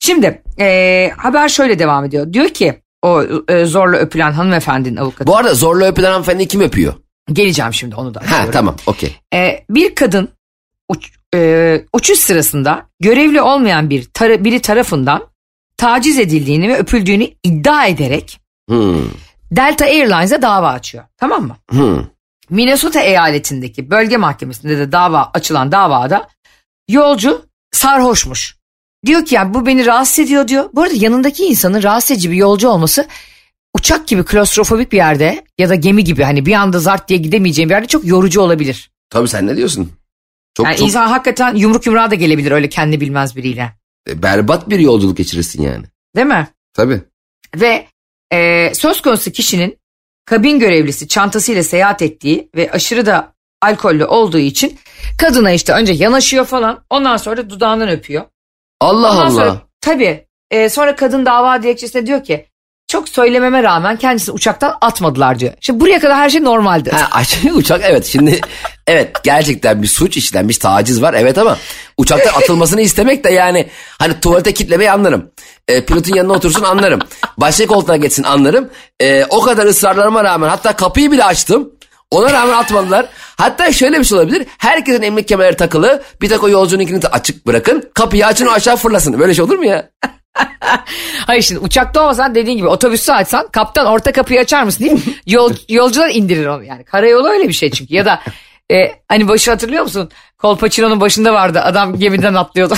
Şimdi 0.00 0.42
e, 0.58 1.10
haber 1.16 1.48
şöyle 1.48 1.78
devam 1.78 2.04
ediyor. 2.04 2.32
Diyor 2.32 2.48
ki 2.48 2.82
o 3.02 3.24
e, 3.48 3.64
zorla 3.64 3.96
öpülen 3.96 4.32
hanımefendinin 4.32 4.96
avukatı. 4.96 5.26
Bu 5.26 5.36
arada 5.36 5.54
zorla 5.54 5.86
öpülen 5.86 6.10
hanımefendi 6.10 6.48
kim 6.48 6.60
öpüyor? 6.60 6.94
Geleceğim 7.32 7.74
şimdi 7.74 7.94
onu 7.94 8.14
da. 8.14 8.20
Ha 8.30 8.50
tamam 8.52 8.76
okey. 8.86 9.16
E, 9.34 9.64
bir 9.70 9.94
kadın 9.94 10.28
uç- 10.88 11.12
e, 11.34 11.80
uçuş 11.92 12.18
sırasında 12.18 12.86
görevli 13.00 13.40
olmayan 13.40 13.90
bir 13.90 14.04
tara- 14.04 14.44
biri 14.44 14.60
tarafından 14.60 15.22
taciz 15.76 16.18
edildiğini 16.18 16.68
ve 16.68 16.78
öpüldüğünü 16.78 17.28
iddia 17.42 17.86
ederek 17.86 18.40
Hmm. 18.68 19.02
Delta 19.50 19.84
Airlines'a 19.84 20.42
dava 20.42 20.68
açıyor. 20.68 21.04
Tamam 21.16 21.42
mı? 21.46 21.56
Hmm. 21.70 22.04
Minnesota 22.50 23.00
eyaletindeki 23.00 23.90
bölge 23.90 24.16
mahkemesinde 24.16 24.78
de 24.78 24.92
dava 24.92 25.30
açılan 25.34 25.72
davada 25.72 26.28
yolcu 26.88 27.46
sarhoşmuş. 27.72 28.56
Diyor 29.06 29.24
ki 29.24 29.34
yani 29.34 29.54
bu 29.54 29.66
beni 29.66 29.86
rahatsız 29.86 30.18
ediyor 30.18 30.48
diyor. 30.48 30.70
Bu 30.72 30.82
arada 30.82 30.94
yanındaki 30.96 31.44
insanın 31.44 31.82
rahatsız 31.82 32.10
edici 32.10 32.30
bir 32.30 32.36
yolcu 32.36 32.68
olması 32.68 33.06
uçak 33.76 34.08
gibi 34.08 34.24
klostrofobik 34.24 34.92
bir 34.92 34.96
yerde 34.96 35.44
ya 35.58 35.68
da 35.68 35.74
gemi 35.74 36.04
gibi 36.04 36.22
hani 36.22 36.46
bir 36.46 36.52
anda 36.52 36.78
zart 36.78 37.08
diye 37.08 37.18
gidemeyeceğim 37.18 37.70
bir 37.70 37.74
yerde 37.74 37.86
çok 37.86 38.04
yorucu 38.06 38.40
olabilir. 38.40 38.90
Tabii 39.10 39.28
sen 39.28 39.46
ne 39.46 39.56
diyorsun? 39.56 39.92
Çok 40.54 40.66
Yani 40.66 40.76
çok 40.76 40.86
insan 40.86 41.06
hakikaten 41.08 41.54
yumruk 41.54 41.86
yumruğa 41.86 42.10
da 42.10 42.14
gelebilir 42.14 42.50
öyle 42.50 42.68
kendi 42.68 43.00
bilmez 43.00 43.36
biriyle. 43.36 43.72
berbat 44.08 44.70
bir 44.70 44.78
yolculuk 44.78 45.16
geçirirsin 45.16 45.62
yani. 45.62 45.84
Değil 46.16 46.26
mi? 46.26 46.48
Tabii. 46.74 47.00
Ve 47.56 47.86
e, 48.32 48.72
söz 48.74 49.02
konusu 49.02 49.30
kişinin 49.30 49.78
kabin 50.24 50.58
görevlisi 50.58 51.08
çantasıyla 51.08 51.62
seyahat 51.62 52.02
ettiği 52.02 52.50
ve 52.56 52.70
aşırı 52.70 53.06
da 53.06 53.32
alkollü 53.62 54.04
olduğu 54.04 54.38
için 54.38 54.78
kadına 55.18 55.52
işte 55.52 55.72
önce 55.72 55.92
yanaşıyor 55.92 56.44
falan 56.44 56.84
ondan 56.90 57.16
sonra 57.16 57.50
dudağından 57.50 57.88
öpüyor. 57.88 58.24
Allah 58.80 59.10
Ondan 59.12 59.26
Allah. 59.26 59.30
sonra 59.30 59.62
tabii 59.80 60.26
e, 60.50 60.68
sonra 60.68 60.96
kadın 60.96 61.26
dava 61.26 61.62
dilekçesinde 61.62 62.06
diyor 62.06 62.24
ki 62.24 62.46
çok 62.96 63.08
söylememe 63.08 63.62
rağmen 63.62 63.96
kendisini 63.96 64.34
uçaktan 64.34 64.74
atmadılar 64.80 65.38
diyor. 65.38 65.52
Şimdi 65.60 65.80
buraya 65.80 66.00
kadar 66.00 66.16
her 66.16 66.30
şey 66.30 66.44
normaldi. 66.44 66.90
Ha, 66.90 67.22
uçak 67.54 67.80
evet 67.84 68.06
şimdi 68.06 68.40
evet 68.86 69.16
gerçekten 69.22 69.82
bir 69.82 69.86
suç 69.86 70.16
işlenmiş 70.16 70.58
taciz 70.58 71.02
var 71.02 71.14
evet 71.14 71.38
ama 71.38 71.58
uçaktan 71.96 72.32
atılmasını 72.42 72.80
istemek 72.80 73.24
de 73.24 73.30
yani 73.30 73.68
hani 73.98 74.20
tuvalete 74.20 74.54
kitlemeyi 74.54 74.90
anlarım. 74.90 75.30
E, 75.68 75.84
pilotun 75.84 76.14
yanına 76.14 76.32
otursun 76.32 76.62
anlarım. 76.62 77.00
Başka 77.38 77.66
koltuğa 77.66 77.96
geçsin 77.96 78.22
anlarım. 78.22 78.70
E, 79.00 79.24
o 79.24 79.40
kadar 79.40 79.66
ısrarlarıma 79.66 80.24
rağmen 80.24 80.48
hatta 80.48 80.76
kapıyı 80.76 81.12
bile 81.12 81.24
açtım. 81.24 81.72
Ona 82.10 82.32
rağmen 82.32 82.54
atmadılar. 82.54 83.08
Hatta 83.36 83.72
şöyle 83.72 83.98
bir 83.98 84.04
şey 84.04 84.18
olabilir. 84.18 84.46
Herkesin 84.58 85.02
emniyet 85.02 85.28
kemerleri 85.28 85.56
takılı. 85.56 86.02
Bir 86.22 86.28
tek 86.28 86.44
o 86.44 86.48
yolcununkini 86.48 87.02
de 87.02 87.08
açık 87.08 87.46
bırakın. 87.46 87.90
Kapıyı 87.94 88.26
açın 88.26 88.46
o 88.46 88.50
aşağı 88.50 88.76
fırlasın. 88.76 89.18
Böyle 89.18 89.34
şey 89.34 89.44
olur 89.44 89.58
mu 89.58 89.64
ya? 89.64 89.90
Hayır 91.26 91.42
şimdi 91.42 91.60
uçakta 91.60 92.02
olmasan 92.02 92.34
dediğin 92.34 92.56
gibi 92.56 92.66
otobüsü 92.68 93.12
açsan 93.12 93.48
kaptan 93.52 93.86
orta 93.86 94.12
kapıyı 94.12 94.40
açar 94.40 94.62
mısın 94.62 94.84
değil 94.84 94.92
mi? 95.06 95.14
Yol, 95.26 95.52
yolcular 95.68 96.10
indirir 96.14 96.46
onu 96.46 96.64
yani. 96.64 96.84
Karayolu 96.84 97.28
öyle 97.28 97.48
bir 97.48 97.52
şey 97.54 97.70
çünkü. 97.70 97.94
Ya 97.94 98.04
da 98.04 98.20
e, 98.72 98.92
hani 99.08 99.28
başı 99.28 99.50
hatırlıyor 99.50 99.82
musun? 99.82 100.10
Kolpaçino'nun 100.38 101.00
başında 101.00 101.32
vardı 101.34 101.60
adam 101.60 101.98
gemiden 101.98 102.34
atlıyordu. 102.34 102.74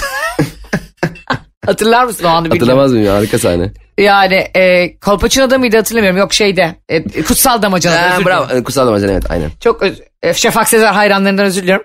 Hatırlar 1.67 2.05
mısın 2.05 2.25
o 2.25 2.29
anı? 2.29 2.49
Hatırlamaz 2.49 2.93
mıyım? 2.93 3.09
Harika 3.15 3.39
sahne. 3.39 3.71
Yani 3.99 4.35
e, 4.35 4.97
Kolpaçino'da 4.99 5.59
mıydı 5.59 5.77
hatırlamıyorum. 5.77 6.19
Yok 6.19 6.33
şeyde 6.35 6.77
e, 6.89 7.23
Kutsal 7.23 7.63
Damacana. 7.63 8.03
Ha, 8.11 8.15
özür 8.15 8.25
bravo. 8.27 8.47
Ee, 8.53 8.63
Kutsal 8.65 8.87
Damacana 8.87 9.13
evet 9.13 9.31
aynen. 9.31 9.51
Çok 9.61 9.83
öz- 9.83 10.01
e, 10.23 10.35
Şafak 10.35 10.69
Sezer 10.69 10.93
hayranlarından 10.93 11.47
özür 11.47 11.63
diliyorum. 11.63 11.85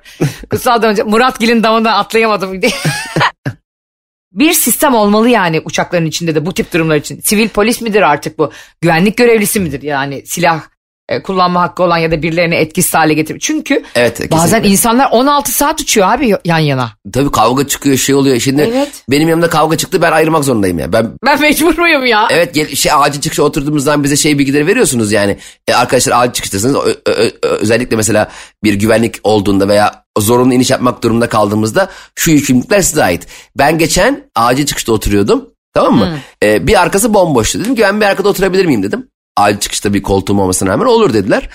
Kutsal 0.49 0.81
Damacana. 0.81 1.09
Murat 1.09 1.39
Gil'in 1.39 1.63
damından 1.63 1.93
atlayamadım 1.93 2.61
diye. 2.61 2.71
Bir 4.33 4.53
sistem 4.53 4.95
olmalı 4.95 5.29
yani 5.29 5.61
uçakların 5.65 6.05
içinde 6.05 6.35
de 6.35 6.45
bu 6.45 6.53
tip 6.53 6.73
durumlar 6.73 6.95
için. 6.95 7.21
Sivil 7.21 7.49
polis 7.49 7.81
midir 7.81 8.01
artık 8.01 8.39
bu? 8.39 8.51
Güvenlik 8.81 9.17
görevlisi 9.17 9.59
midir? 9.59 9.81
Yani 9.81 10.23
silah 10.25 10.61
kullanma 11.23 11.61
hakkı 11.61 11.83
olan 11.83 11.97
ya 11.97 12.11
da 12.11 12.21
birilerini 12.21 12.55
etkisiz 12.55 12.93
hale 12.93 13.13
getirip. 13.13 13.41
Çünkü 13.41 13.83
Evet, 13.95 14.31
bazen 14.31 14.63
insanlar 14.63 15.07
16 15.11 15.51
saat 15.51 15.81
uçuyor 15.81 16.07
abi 16.07 16.35
yan 16.45 16.59
yana. 16.59 16.91
Tabii 17.13 17.31
kavga 17.31 17.67
çıkıyor 17.67 17.97
şey 17.97 18.15
oluyor. 18.15 18.39
Şimdi 18.39 18.61
Evet. 18.75 19.03
benim 19.09 19.29
yanımda 19.29 19.49
kavga 19.49 19.77
çıktı 19.77 20.01
ben 20.01 20.11
ayırmak 20.11 20.43
zorundayım 20.43 20.79
ya. 20.79 20.93
Ben 20.93 21.11
Ben 21.25 21.41
mecbur 21.41 21.77
muyum 21.77 22.05
ya? 22.05 22.27
Evet 22.31 22.53
gel, 22.53 22.75
şey, 22.75 22.91
acil 22.95 23.21
çıkışa 23.21 23.43
oturduğumuzdan 23.43 24.03
bize 24.03 24.15
şey 24.15 24.39
bilgileri 24.39 24.67
veriyorsunuz 24.67 25.11
yani. 25.11 25.37
E, 25.67 25.73
arkadaşlar 25.73 26.21
acil 26.23 26.33
çıkıştasınız. 26.33 26.75
Ö- 26.75 26.95
ö- 27.11 27.31
ö- 27.43 27.57
özellikle 27.59 27.95
mesela 27.95 28.31
bir 28.63 28.73
güvenlik 28.73 29.15
olduğunda 29.23 29.67
veya 29.67 30.03
zorunlu 30.19 30.53
iniş 30.53 30.69
yapmak 30.71 31.03
durumunda 31.03 31.29
kaldığımızda 31.29 31.89
şu 32.15 32.31
yükümlülükler 32.31 32.81
size 32.81 33.03
ait. 33.03 33.27
Ben 33.57 33.77
geçen 33.77 34.23
acil 34.35 34.65
çıkışta 34.65 34.91
oturuyordum. 34.91 35.49
Tamam 35.73 35.95
mı? 35.95 36.09
E, 36.43 36.67
bir 36.67 36.81
arkası 36.81 37.13
bomboştu. 37.13 37.59
Dedim 37.59 37.75
ki 37.75 37.81
ben 37.81 38.01
bir 38.01 38.05
arkada 38.05 38.29
oturabilir 38.29 38.65
miyim 38.65 38.83
dedim. 38.83 39.07
Acil 39.37 39.59
çıkışta 39.59 39.93
bir 39.93 40.03
koltuğum 40.03 40.41
olmasına 40.41 40.69
rağmen 40.69 40.85
olur 40.85 41.13
dediler. 41.13 41.49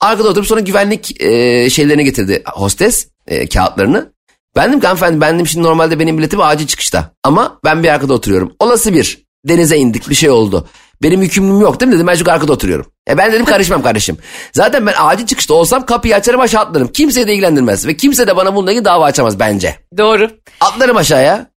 Arkada 0.00 0.28
oturup 0.28 0.46
sonra 0.46 0.60
güvenlik 0.60 1.22
e, 1.22 1.70
şeylerini 1.70 2.04
getirdi 2.04 2.42
hostes 2.46 3.08
e, 3.26 3.48
kağıtlarını. 3.48 4.12
Ben 4.56 4.68
dedim 4.68 4.80
ki 4.80 4.86
hanımefendi 4.86 5.20
ben 5.20 5.34
dedim 5.34 5.46
şimdi 5.46 5.66
normalde 5.66 5.98
benim 5.98 6.18
biletim 6.18 6.40
acil 6.40 6.66
çıkışta. 6.66 7.10
Ama 7.24 7.58
ben 7.64 7.82
bir 7.82 7.88
arkada 7.88 8.14
oturuyorum. 8.14 8.52
Olası 8.58 8.94
bir 8.94 9.24
denize 9.44 9.76
indik 9.76 10.10
bir 10.10 10.14
şey 10.14 10.30
oldu. 10.30 10.68
Benim 11.02 11.22
yükümlülüğüm 11.22 11.60
yok 11.60 11.80
değil 11.80 11.88
mi 11.88 11.94
dedim 11.94 12.06
ben 12.06 12.14
çünkü 12.14 12.30
arkada 12.30 12.52
oturuyorum. 12.52 12.86
E 13.08 13.18
ben 13.18 13.32
dedim 13.32 13.44
karışmam 13.44 13.82
kardeşim. 13.82 14.18
Zaten 14.52 14.86
ben 14.86 14.94
acil 14.98 15.26
çıkışta 15.26 15.54
olsam 15.54 15.86
kapıyı 15.86 16.14
açarım 16.14 16.40
aşağı 16.40 16.62
atlarım. 16.62 16.88
Kimseyi 16.88 17.26
de 17.26 17.32
ilgilendirmez 17.32 17.86
ve 17.86 17.96
kimse 17.96 18.26
de 18.26 18.36
bana 18.36 18.54
bununla 18.54 18.70
ilgili 18.70 18.84
dava 18.84 19.04
açamaz 19.04 19.40
bence. 19.40 19.76
Doğru. 19.98 20.30
Atlarım 20.60 20.96
aşağıya. 20.96 21.50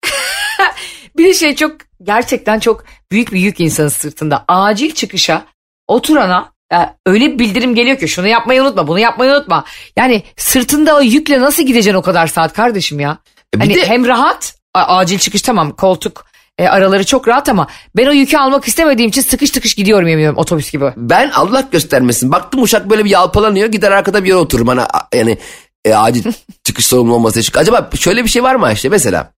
Bir 1.17 1.25
de 1.25 1.33
şey 1.33 1.55
çok 1.55 1.71
gerçekten 2.03 2.59
çok 2.59 2.83
büyük 3.11 3.33
bir 3.33 3.39
yük 3.39 3.59
insanın 3.59 3.89
sırtında. 3.89 4.45
Acil 4.47 4.93
çıkışa 4.93 5.45
oturana 5.87 6.51
ya 6.71 6.95
öyle 7.05 7.25
bir 7.25 7.39
bildirim 7.39 7.75
geliyor 7.75 7.97
ki 7.97 8.07
şunu 8.07 8.27
yapmayı 8.27 8.61
unutma 8.61 8.87
bunu 8.87 8.99
yapmayı 8.99 9.31
unutma. 9.31 9.63
Yani 9.97 10.23
sırtında 10.37 10.95
o 10.95 11.01
yükle 11.01 11.41
nasıl 11.41 11.63
gideceksin 11.63 11.93
o 11.97 12.01
kadar 12.01 12.27
saat 12.27 12.53
kardeşim 12.53 12.99
ya? 12.99 13.17
E 13.55 13.57
hani 13.59 13.75
de- 13.75 13.87
hem 13.87 14.05
rahat 14.05 14.55
acil 14.73 15.19
çıkış 15.19 15.41
tamam 15.41 15.71
koltuk 15.71 16.25
e, 16.57 16.67
araları 16.67 17.05
çok 17.05 17.27
rahat 17.27 17.49
ama 17.49 17.67
ben 17.97 18.07
o 18.07 18.11
yükü 18.11 18.37
almak 18.37 18.67
istemediğim 18.67 19.09
için 19.09 19.21
sıkış 19.21 19.51
tıkış 19.51 19.75
gidiyorum 19.75 20.07
yemin 20.07 20.21
ediyorum 20.21 20.39
otobüs 20.39 20.71
gibi. 20.71 20.93
Ben 20.97 21.29
Allah 21.29 21.63
göstermesin. 21.71 22.31
Baktım 22.31 22.61
uçak 22.61 22.89
böyle 22.89 23.05
bir 23.05 23.09
yalpalanıyor. 23.09 23.67
Gider 23.67 23.91
arkada 23.91 24.23
bir 24.23 24.29
yere 24.29 24.37
otururum. 24.37 24.67
Hani 24.67 24.81
yani 25.13 25.37
e, 25.85 25.93
acil 25.93 26.31
çıkış 26.63 26.85
sorumlu 26.85 27.13
olması 27.15 27.39
için. 27.39 27.57
Acaba 27.57 27.89
şöyle 27.99 28.23
bir 28.23 28.29
şey 28.29 28.43
var 28.43 28.55
mı 28.55 28.69
işte 28.73 28.89
mesela? 28.89 29.31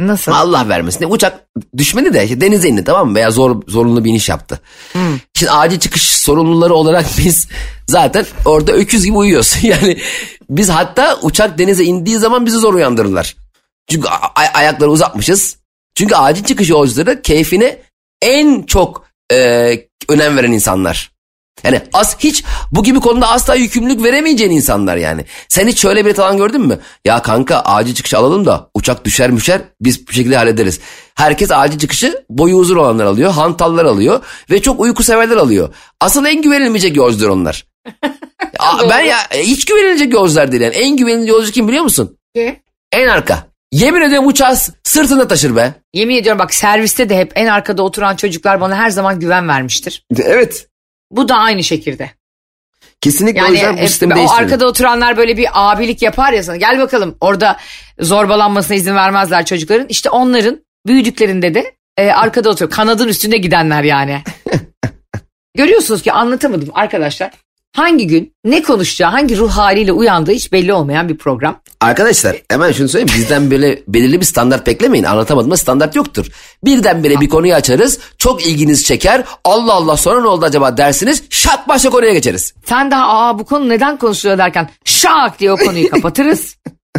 Nasıl? 0.00 0.32
Allah 0.32 0.68
vermesin. 0.68 1.10
Uçak 1.10 1.46
düşmedi 1.76 2.14
de 2.14 2.24
işte 2.24 2.40
denize 2.40 2.68
indi 2.68 2.84
tamam 2.84 3.08
mı? 3.08 3.14
Veya 3.14 3.30
zor, 3.30 3.62
zorunlu 3.68 4.04
bir 4.04 4.10
iniş 4.10 4.28
yaptı. 4.28 4.60
Şimdi 5.34 5.52
acil 5.52 5.78
çıkış 5.78 6.02
sorumluları 6.02 6.74
olarak 6.74 7.06
biz 7.18 7.48
zaten 7.88 8.26
orada 8.44 8.72
öküz 8.72 9.04
gibi 9.04 9.16
uyuyoruz. 9.16 9.56
Yani 9.62 9.98
biz 10.50 10.68
hatta 10.68 11.18
uçak 11.22 11.58
denize 11.58 11.84
indiği 11.84 12.18
zaman 12.18 12.46
bizi 12.46 12.56
zor 12.56 12.74
uyandırırlar. 12.74 13.36
Çünkü 13.90 14.08
ay- 14.34 14.50
ayakları 14.54 14.90
uzatmışız. 14.90 15.56
Çünkü 15.94 16.14
acil 16.14 16.44
çıkış 16.44 16.70
yolcuları 16.70 17.22
keyfine 17.22 17.78
en 18.22 18.62
çok 18.62 19.04
e, 19.32 19.36
önem 20.08 20.36
veren 20.36 20.52
insanlar. 20.52 21.13
Yani 21.64 21.82
az 21.92 22.16
hiç 22.18 22.44
bu 22.72 22.82
gibi 22.82 23.00
konuda 23.00 23.28
asla 23.30 23.54
yükümlülük 23.54 24.04
veremeyeceğin 24.04 24.50
insanlar 24.50 24.96
yani. 24.96 25.24
Sen 25.48 25.68
hiç 25.68 25.78
şöyle 25.78 26.06
bir 26.06 26.14
falan 26.14 26.36
gördün 26.36 26.60
mü? 26.60 26.78
Ya 27.04 27.22
kanka 27.22 27.60
acil 27.60 27.94
çıkış 27.94 28.14
alalım 28.14 28.46
da 28.46 28.70
uçak 28.74 29.04
düşer 29.04 29.30
müşer 29.30 29.60
biz 29.80 30.08
bu 30.08 30.12
şekilde 30.12 30.36
hallederiz. 30.36 30.80
Herkes 31.14 31.50
acil 31.50 31.78
çıkışı 31.78 32.24
boyu 32.30 32.56
uzun 32.56 32.76
olanlar 32.76 33.04
alıyor, 33.04 33.32
hantallar 33.32 33.84
alıyor 33.84 34.20
ve 34.50 34.62
çok 34.62 34.80
uyku 34.80 35.02
severler 35.02 35.36
alıyor. 35.36 35.74
Asıl 36.00 36.26
en 36.26 36.42
güvenilmeyecek 36.42 36.96
yolcular 36.96 37.28
onlar. 37.28 37.64
Ya 38.60 38.90
ben 38.90 39.00
ya 39.00 39.16
hiç 39.34 39.64
güvenilecek 39.64 40.12
yolcular 40.12 40.52
değil 40.52 40.62
yani. 40.62 40.74
En 40.74 40.96
güvenilir 40.96 41.28
yolcu 41.28 41.52
kim 41.52 41.68
biliyor 41.68 41.82
musun? 41.82 42.18
En 42.92 43.08
arka. 43.08 43.46
Yemin 43.72 44.00
ediyorum 44.00 44.28
uçağı 44.28 44.56
sırtında 44.84 45.28
taşır 45.28 45.56
be. 45.56 45.74
Yemin 45.94 46.16
ediyorum 46.16 46.38
bak 46.38 46.54
serviste 46.54 47.08
de 47.08 47.16
hep 47.16 47.32
en 47.34 47.46
arkada 47.46 47.82
oturan 47.82 48.16
çocuklar 48.16 48.60
bana 48.60 48.76
her 48.76 48.90
zaman 48.90 49.20
güven 49.20 49.48
vermiştir. 49.48 50.04
Evet. 50.22 50.66
Bu 51.10 51.28
da 51.28 51.36
aynı 51.36 51.64
şekilde. 51.64 52.10
Kesinlikle 53.00 53.42
o 53.42 53.44
Yani 53.44 53.54
yüzden 53.54 53.76
bu 53.76 53.80
e, 53.80 53.88
sistemi 53.88 54.14
o 54.14 54.30
arkada 54.30 54.66
oturanlar 54.66 55.16
böyle 55.16 55.36
bir 55.36 55.48
abilik 55.54 56.02
yapar 56.02 56.32
ya 56.32 56.42
sana. 56.42 56.56
Gel 56.56 56.78
bakalım 56.78 57.16
orada 57.20 57.56
zorbalanmasına 58.00 58.76
izin 58.76 58.94
vermezler 58.94 59.46
çocukların. 59.46 59.86
İşte 59.88 60.10
onların 60.10 60.60
büyüdüklerinde 60.86 61.54
de 61.54 61.74
e, 61.96 62.10
arkada 62.10 62.50
oturuyor. 62.50 62.70
Kanadın 62.70 63.08
üstünde 63.08 63.36
gidenler 63.36 63.82
yani. 63.82 64.22
Görüyorsunuz 65.56 66.02
ki 66.02 66.12
anlatamadım 66.12 66.68
arkadaşlar. 66.74 67.30
Hangi 67.72 68.06
gün 68.06 68.34
ne 68.44 68.62
konuşacağı, 68.62 69.10
hangi 69.10 69.36
ruh 69.36 69.50
haliyle 69.50 69.92
uyandığı 69.92 70.32
hiç 70.32 70.52
belli 70.52 70.72
olmayan 70.72 71.08
bir 71.08 71.18
program. 71.18 71.60
Arkadaşlar 71.80 72.36
hemen 72.50 72.72
şunu 72.72 72.88
söyleyeyim 72.88 73.20
bizden 73.20 73.50
böyle 73.50 73.82
belirli 73.88 74.20
bir 74.20 74.26
standart 74.26 74.66
beklemeyin 74.66 75.04
anlatamadığımız 75.04 75.60
standart 75.60 75.96
yoktur. 75.96 76.26
Birdenbire 76.64 77.20
bir 77.20 77.28
konuyu 77.28 77.54
açarız 77.54 77.98
çok 78.18 78.46
ilginiz 78.46 78.84
çeker 78.84 79.24
Allah 79.44 79.72
Allah 79.72 79.96
sonra 79.96 80.20
ne 80.20 80.26
oldu 80.26 80.44
acaba 80.44 80.76
dersiniz 80.76 81.22
şak 81.30 81.68
başka 81.68 81.90
konuya 81.90 82.12
geçeriz. 82.12 82.54
Sen 82.64 82.90
daha 82.90 83.08
aa 83.08 83.38
bu 83.38 83.44
konu 83.44 83.68
neden 83.68 83.96
konuşuluyor 83.96 84.38
derken 84.38 84.70
şak 84.84 85.40
diye 85.40 85.52
o 85.52 85.56
konuyu 85.56 85.90
kapatırız. 85.90 86.56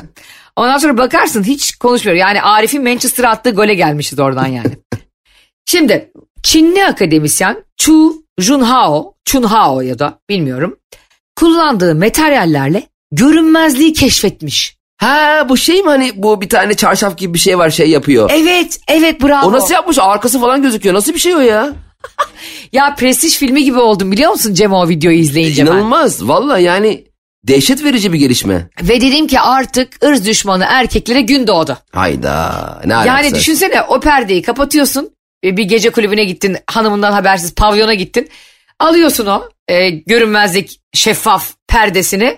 Ondan 0.55 0.77
sonra 0.77 0.97
bakarsın 0.97 1.43
hiç 1.43 1.75
konuşmuyor. 1.75 2.17
Yani 2.17 2.41
Arif'in 2.41 2.83
Manchester'a 2.83 3.29
attığı 3.29 3.51
gole 3.51 3.73
gelmişiz 3.73 4.19
oradan 4.19 4.47
yani. 4.47 4.77
Şimdi 5.65 6.11
Çinli 6.43 6.85
akademisyen 6.85 7.63
Chu 7.77 8.13
Junhao, 8.39 9.13
Chunhao 9.25 9.81
ya 9.81 9.99
da 9.99 10.19
bilmiyorum. 10.29 10.77
Kullandığı 11.35 11.95
materyallerle 11.95 12.83
görünmezliği 13.15 13.93
keşfetmiş. 13.93 14.75
Ha 14.97 15.45
bu 15.49 15.57
şey 15.57 15.81
mi 15.81 15.89
hani 15.89 16.11
bu 16.15 16.41
bir 16.41 16.49
tane 16.49 16.73
çarşaf 16.73 17.17
gibi 17.17 17.33
bir 17.33 17.39
şey 17.39 17.57
var 17.57 17.69
şey 17.69 17.89
yapıyor. 17.89 18.29
Evet, 18.33 18.79
evet 18.87 19.23
bravo. 19.23 19.47
o 19.47 19.51
nasıl 19.51 19.73
yapmış 19.73 19.97
arkası 19.99 20.39
falan 20.41 20.61
gözüküyor 20.61 20.95
nasıl 20.95 21.13
bir 21.13 21.19
şey 21.19 21.35
o 21.35 21.39
ya? 21.39 21.73
Ya 22.71 22.95
prestij 22.95 23.37
filmi 23.37 23.63
gibi 23.63 23.79
oldum 23.79 24.11
biliyor 24.11 24.31
musun 24.31 24.53
Cem 24.53 24.73
o 24.73 24.89
videoyu 24.89 25.17
izleyince 25.17 25.65
ben. 25.65 25.71
İnanılmaz 25.71 26.27
valla 26.27 26.59
yani 26.59 27.03
dehşet 27.43 27.83
verici 27.83 28.13
bir 28.13 28.19
gelişme. 28.19 28.69
Ve 28.81 29.01
dedim 29.01 29.27
ki 29.27 29.39
artık 29.39 30.03
ırz 30.05 30.25
düşmanı 30.25 30.65
erkeklere 30.69 31.21
gün 31.21 31.47
doğdu. 31.47 31.77
Hayda 31.93 32.81
ne 32.85 32.93
Yani 32.93 33.11
alakası? 33.11 33.35
düşünsene 33.35 33.81
o 33.81 33.99
perdeyi 33.99 34.41
kapatıyorsun. 34.41 35.09
Bir 35.43 35.63
gece 35.63 35.89
kulübüne 35.89 36.23
gittin 36.23 36.57
hanımından 36.67 37.11
habersiz 37.11 37.55
pavyona 37.55 37.93
gittin. 37.93 38.29
Alıyorsun 38.79 39.25
o 39.25 39.43
e, 39.67 39.89
görünmezlik 39.89 40.79
şeffaf 40.93 41.53
perdesini. 41.67 42.37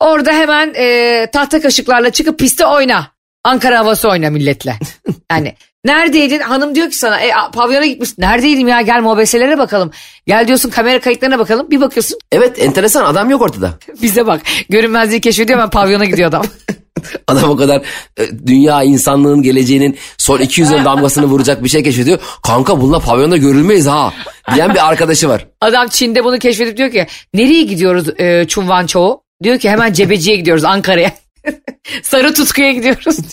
Orada 0.00 0.32
hemen 0.32 0.74
e, 0.76 1.26
tahta 1.32 1.60
kaşıklarla 1.60 2.10
çıkıp 2.10 2.38
piste 2.38 2.66
oyna. 2.66 3.06
Ankara 3.44 3.78
havası 3.78 4.08
oyna 4.08 4.30
milletle. 4.30 4.78
Yani 5.32 5.54
neredeydin? 5.84 6.40
Hanım 6.40 6.74
diyor 6.74 6.90
ki 6.90 6.98
sana 6.98 7.20
e, 7.20 7.30
pavyona 7.52 7.86
gitmiş. 7.86 8.18
Neredeydim 8.18 8.68
ya 8.68 8.80
gel 8.80 9.00
mobeselere 9.00 9.58
bakalım. 9.58 9.90
Gel 10.26 10.46
diyorsun 10.48 10.70
kamera 10.70 11.00
kayıtlarına 11.00 11.38
bakalım. 11.38 11.70
Bir 11.70 11.80
bakıyorsun 11.80 12.18
Evet 12.32 12.62
enteresan 12.62 13.04
adam 13.04 13.30
yok 13.30 13.42
ortada. 13.42 13.78
bize 14.02 14.26
bak. 14.26 14.40
Görünmezliği 14.68 15.20
keşfediyor 15.20 15.58
hemen 15.58 15.70
pavyona 15.70 16.04
gidiyor 16.04 16.28
adam. 16.28 16.44
Adam 17.26 17.50
o 17.50 17.56
kadar 17.56 17.82
e, 18.16 18.46
dünya 18.46 18.82
insanlığın 18.82 19.42
geleceğinin 19.42 19.98
son 20.18 20.38
200 20.38 20.70
yıl 20.70 20.84
damgasını 20.84 21.26
vuracak 21.26 21.64
bir 21.64 21.68
şey 21.68 21.82
keşfediyor. 21.82 22.18
Kanka 22.42 22.80
bununla 22.80 22.98
pavyonda 22.98 23.36
görülmeyiz 23.36 23.86
ha 23.86 24.12
diyen 24.54 24.74
bir 24.74 24.88
arkadaşı 24.88 25.28
var. 25.28 25.46
Adam 25.60 25.88
Çin'de 25.88 26.24
bunu 26.24 26.38
keşfedip 26.38 26.76
diyor 26.76 26.90
ki 26.90 27.06
nereye 27.34 27.62
gidiyoruz 27.62 28.20
e, 28.20 28.44
Çunvan 28.48 28.86
Çoğu? 28.86 29.22
Diyor 29.42 29.58
ki 29.58 29.70
hemen 29.70 29.92
Cebeci'ye 29.92 30.36
gidiyoruz 30.36 30.64
Ankara'ya. 30.64 31.12
Sarı 32.02 32.34
Tutku'ya 32.34 32.72
gidiyoruz. 32.72 33.16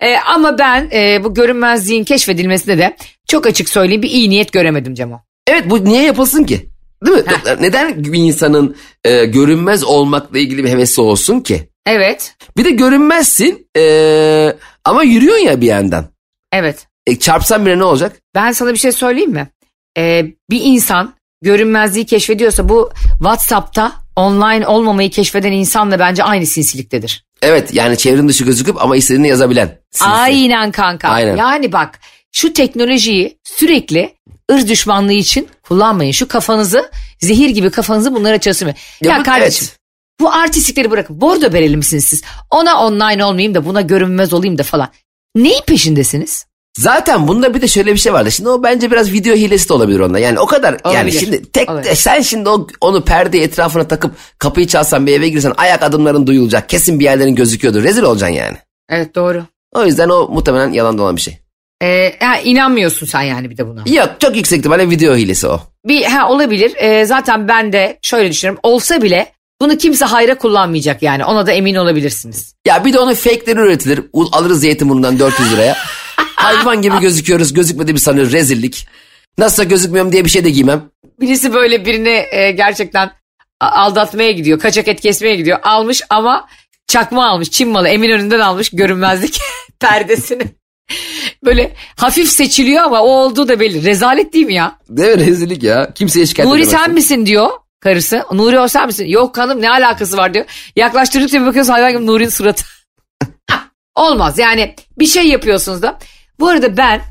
E, 0.00 0.16
ama 0.16 0.58
ben 0.58 0.88
e, 0.92 1.24
bu 1.24 1.34
görünmezliğin 1.34 2.04
keşfedilmesinde 2.04 2.78
de 2.78 2.96
çok 3.28 3.46
açık 3.46 3.68
söyleyeyim 3.68 4.02
bir 4.02 4.10
iyi 4.10 4.30
niyet 4.30 4.52
göremedim 4.52 4.94
Cemo. 4.94 5.20
Evet 5.46 5.70
bu 5.70 5.84
niye 5.84 6.02
yapılsın 6.02 6.44
ki? 6.44 6.68
Değil 7.06 7.16
mi? 7.16 7.24
Doktor, 7.30 7.62
Neden 7.62 8.04
bir 8.04 8.18
insanın 8.18 8.76
e, 9.04 9.24
görünmez 9.24 9.84
olmakla 9.84 10.38
ilgili 10.38 10.64
bir 10.64 10.68
hevesi 10.68 11.00
olsun 11.00 11.40
ki? 11.40 11.68
Evet. 11.86 12.34
Bir 12.56 12.64
de 12.64 12.70
görünmezsin 12.70 13.68
e, 13.76 14.56
ama 14.84 15.02
yürüyorsun 15.02 15.44
ya 15.44 15.60
bir 15.60 15.66
yandan. 15.66 16.06
Evet. 16.52 16.86
E, 17.06 17.18
çarpsan 17.18 17.66
bile 17.66 17.78
ne 17.78 17.84
olacak? 17.84 18.16
Ben 18.34 18.52
sana 18.52 18.72
bir 18.72 18.78
şey 18.78 18.92
söyleyeyim 18.92 19.32
mi? 19.32 19.48
Ee, 19.98 20.26
bir 20.50 20.60
insan 20.62 21.14
görünmezliği 21.42 22.06
keşfediyorsa 22.06 22.68
bu 22.68 22.90
WhatsApp'ta 23.18 23.92
online 24.16 24.66
olmamayı 24.66 25.10
keşfeden 25.10 25.52
insanla 25.52 25.98
bence 25.98 26.24
aynı 26.24 26.46
sinsiliktedir. 26.46 27.24
Evet 27.42 27.74
yani 27.74 27.96
çevrim 27.98 28.28
dışı 28.28 28.44
gözüküp 28.44 28.82
ama 28.82 28.96
istediğini 28.96 29.28
yazabilen. 29.28 29.78
Sinsi. 29.90 30.10
Aynen 30.10 30.70
kanka. 30.70 31.08
Aynen. 31.08 31.36
Yani 31.36 31.72
bak 31.72 32.00
şu 32.32 32.52
teknolojiyi 32.52 33.38
sürekli 33.44 34.14
ırz 34.52 34.68
düşmanlığı 34.68 35.12
için 35.12 35.48
kullanmayın. 35.62 36.12
Şu 36.12 36.28
kafanızı 36.28 36.90
zehir 37.20 37.50
gibi 37.50 37.70
kafanızı 37.70 38.14
bunlara 38.14 38.38
çalıştırmayın. 38.38 38.78
Ya, 39.02 39.18
bu- 39.18 39.22
kardeşim 39.22 39.66
evet. 39.70 39.78
bu 40.20 40.32
artistlikleri 40.32 40.90
bırakın. 40.90 41.20
Bordo 41.20 41.52
bereli 41.52 41.76
misiniz 41.76 42.04
siz? 42.04 42.22
Ona 42.50 42.86
online 42.86 43.24
olmayayım 43.24 43.54
da 43.54 43.64
buna 43.64 43.80
görünmez 43.80 44.32
olayım 44.32 44.58
da 44.58 44.62
falan. 44.62 44.88
Neyin 45.36 45.62
peşindesiniz? 45.66 46.46
Zaten 46.78 47.28
bunda 47.28 47.54
bir 47.54 47.60
de 47.62 47.68
şöyle 47.68 47.92
bir 47.92 47.98
şey 47.98 48.12
vardı. 48.12 48.32
Şimdi 48.32 48.48
o 48.48 48.62
bence 48.62 48.90
biraz 48.90 49.12
video 49.12 49.34
hilesi 49.34 49.68
de 49.68 49.72
olabilir 49.72 50.00
onda. 50.00 50.18
Yani 50.18 50.40
o 50.40 50.46
kadar 50.46 50.72
yani 50.84 50.96
Olabilir. 50.96 51.18
şimdi 51.20 51.52
tek 51.52 51.70
Olabilir. 51.70 51.94
sen 51.94 52.20
şimdi 52.20 52.48
o, 52.48 52.66
onu 52.80 53.04
perde 53.04 53.42
etrafına 53.42 53.88
takıp 53.88 54.14
kapıyı 54.38 54.66
çalsan 54.66 55.06
bir 55.06 55.12
eve 55.12 55.28
girsen 55.28 55.52
ayak 55.56 55.82
adımların 55.82 56.26
duyulacak. 56.26 56.68
Kesin 56.68 57.00
bir 57.00 57.04
yerlerin 57.04 57.34
gözüküyordur. 57.34 57.82
Rezil 57.82 58.02
olacaksın 58.02 58.36
yani. 58.36 58.56
Evet 58.90 59.14
doğru. 59.14 59.44
O 59.74 59.84
yüzden 59.86 60.08
o 60.08 60.28
muhtemelen 60.28 60.72
yalan 60.72 60.98
olan 60.98 61.16
bir 61.16 61.20
şey. 61.20 61.38
Ee, 61.82 62.12
ha, 62.20 62.36
inanmıyorsun 62.36 63.06
sen 63.06 63.22
yani 63.22 63.50
bir 63.50 63.56
de 63.56 63.68
buna. 63.68 63.82
Yok 63.86 64.10
çok 64.18 64.36
yüksek 64.36 64.58
ihtimalle 64.58 64.90
video 64.90 65.16
hilesi 65.16 65.48
o. 65.48 65.60
Bir 65.88 66.04
ha 66.04 66.28
olabilir. 66.28 66.72
Ee, 66.76 67.04
zaten 67.04 67.48
ben 67.48 67.72
de 67.72 67.98
şöyle 68.02 68.30
düşünüyorum. 68.30 68.60
Olsa 68.62 69.02
bile 69.02 69.32
bunu 69.60 69.78
kimse 69.78 70.04
hayra 70.04 70.38
kullanmayacak 70.38 71.02
yani. 71.02 71.24
Ona 71.24 71.46
da 71.46 71.52
emin 71.52 71.74
olabilirsiniz. 71.74 72.54
Ya 72.66 72.84
bir 72.84 72.92
de 72.92 72.98
onun 72.98 73.14
fake'leri 73.14 73.58
üretilir. 73.60 74.00
Alırız 74.32 74.60
Zeytinburnu'ndan 74.60 75.18
400 75.18 75.52
liraya. 75.52 75.76
Hayvan 76.42 76.82
gibi 76.82 77.00
gözüküyoruz. 77.00 77.52
Gözükmediğimi 77.52 78.00
sanıyor. 78.00 78.32
Rezillik. 78.32 78.86
Nasılsa 79.38 79.64
gözükmüyorum 79.64 80.12
diye 80.12 80.24
bir 80.24 80.30
şey 80.30 80.44
de 80.44 80.50
giymem. 80.50 80.90
Birisi 81.20 81.54
böyle 81.54 81.86
birini 81.86 82.24
e, 82.30 82.50
gerçekten 82.52 83.10
a- 83.60 83.68
aldatmaya 83.82 84.32
gidiyor. 84.32 84.58
Kaçak 84.60 84.88
et 84.88 85.00
kesmeye 85.00 85.36
gidiyor. 85.36 85.58
Almış 85.62 86.02
ama 86.10 86.48
çakma 86.86 87.28
almış. 87.28 87.50
Çin 87.50 87.68
malı 87.68 87.88
Eminönü'nden 87.88 88.40
almış 88.40 88.70
görünmezlik 88.70 89.38
perdesini. 89.80 90.42
Böyle 91.44 91.72
hafif 91.96 92.28
seçiliyor 92.28 92.82
ama 92.82 93.00
o 93.02 93.08
olduğu 93.08 93.48
da 93.48 93.60
belli. 93.60 93.84
Rezalet 93.84 94.32
değil 94.32 94.46
mi 94.46 94.54
ya? 94.54 94.78
Değil 94.88 95.18
mi? 95.18 95.26
Rezillik 95.26 95.62
ya. 95.62 95.92
Kimseye 95.94 96.26
şikayet 96.26 96.48
Nuri 96.50 96.60
edemezsin. 96.62 96.84
sen 96.84 96.94
misin 96.94 97.26
diyor 97.26 97.50
karısı. 97.80 98.24
Nuri 98.32 98.60
o 98.60 98.68
sen 98.68 98.86
misin? 98.86 99.06
Yok 99.06 99.38
hanım 99.38 99.62
ne 99.62 99.70
alakası 99.70 100.16
var 100.16 100.34
diyor. 100.34 100.44
Yaklaştırdıkça 100.76 101.40
bir 101.40 101.46
bakıyorsun 101.46 101.72
hayvan 101.72 101.92
gibi 101.92 102.06
Nuri'nin 102.06 102.28
suratı. 102.28 102.64
Olmaz 103.94 104.38
yani 104.38 104.74
bir 104.98 105.06
şey 105.06 105.26
yapıyorsunuz 105.28 105.82
da. 105.82 105.98
Bu 106.42 106.48
arada 106.48 106.76
ben 106.76 107.02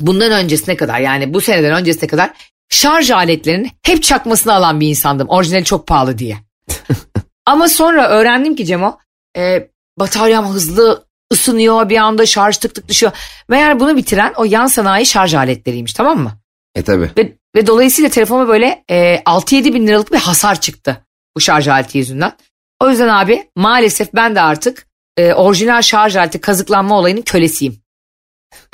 bundan 0.00 0.32
öncesine 0.32 0.76
kadar 0.76 1.00
yani 1.00 1.34
bu 1.34 1.40
seneden 1.40 1.72
öncesine 1.72 2.08
kadar 2.08 2.30
şarj 2.68 3.10
aletlerinin 3.10 3.70
hep 3.82 4.02
çakmasını 4.02 4.54
alan 4.54 4.80
bir 4.80 4.88
insandım. 4.88 5.28
Orijinali 5.28 5.64
çok 5.64 5.86
pahalı 5.86 6.18
diye. 6.18 6.36
Ama 7.46 7.68
sonra 7.68 8.08
öğrendim 8.08 8.56
ki 8.56 8.66
Cemo 8.66 8.98
e, 9.36 9.68
bataryam 9.98 10.48
hızlı 10.48 11.04
ısınıyor 11.32 11.88
bir 11.88 11.96
anda 11.96 12.26
şarj 12.26 12.56
tık 12.56 12.74
tık 12.74 12.88
düşüyor. 12.88 13.12
Meğer 13.48 13.80
bunu 13.80 13.96
bitiren 13.96 14.32
o 14.36 14.44
yan 14.44 14.66
sanayi 14.66 15.06
şarj 15.06 15.34
aletleriymiş 15.34 15.92
tamam 15.92 16.18
mı? 16.18 16.32
E 16.74 16.82
tabi. 16.82 17.10
Ve, 17.16 17.32
ve 17.56 17.66
dolayısıyla 17.66 18.10
telefonuma 18.10 18.48
böyle 18.48 18.84
e, 18.90 19.16
6-7 19.16 19.74
bin 19.74 19.86
liralık 19.86 20.12
bir 20.12 20.18
hasar 20.18 20.60
çıktı 20.60 21.06
bu 21.36 21.40
şarj 21.40 21.68
aleti 21.68 21.98
yüzünden. 21.98 22.32
O 22.80 22.90
yüzden 22.90 23.08
abi 23.08 23.50
maalesef 23.56 24.14
ben 24.14 24.34
de 24.34 24.40
artık 24.40 24.86
e, 25.16 25.32
orijinal 25.32 25.82
şarj 25.82 26.16
aleti 26.16 26.40
kazıklanma 26.40 26.98
olayının 26.98 27.22
kölesiyim. 27.22 27.87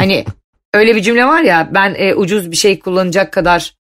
Hani 0.01 0.25
öyle 0.75 0.97
bir 0.97 1.03
cümle 1.03 1.25
var 1.27 1.43
ya 1.43 1.71
ben 1.75 1.95
e, 1.99 2.15
ucuz 2.15 2.51
bir 2.51 2.57
şey 2.57 2.79
kullanacak 2.79 3.33
kadar 3.33 3.75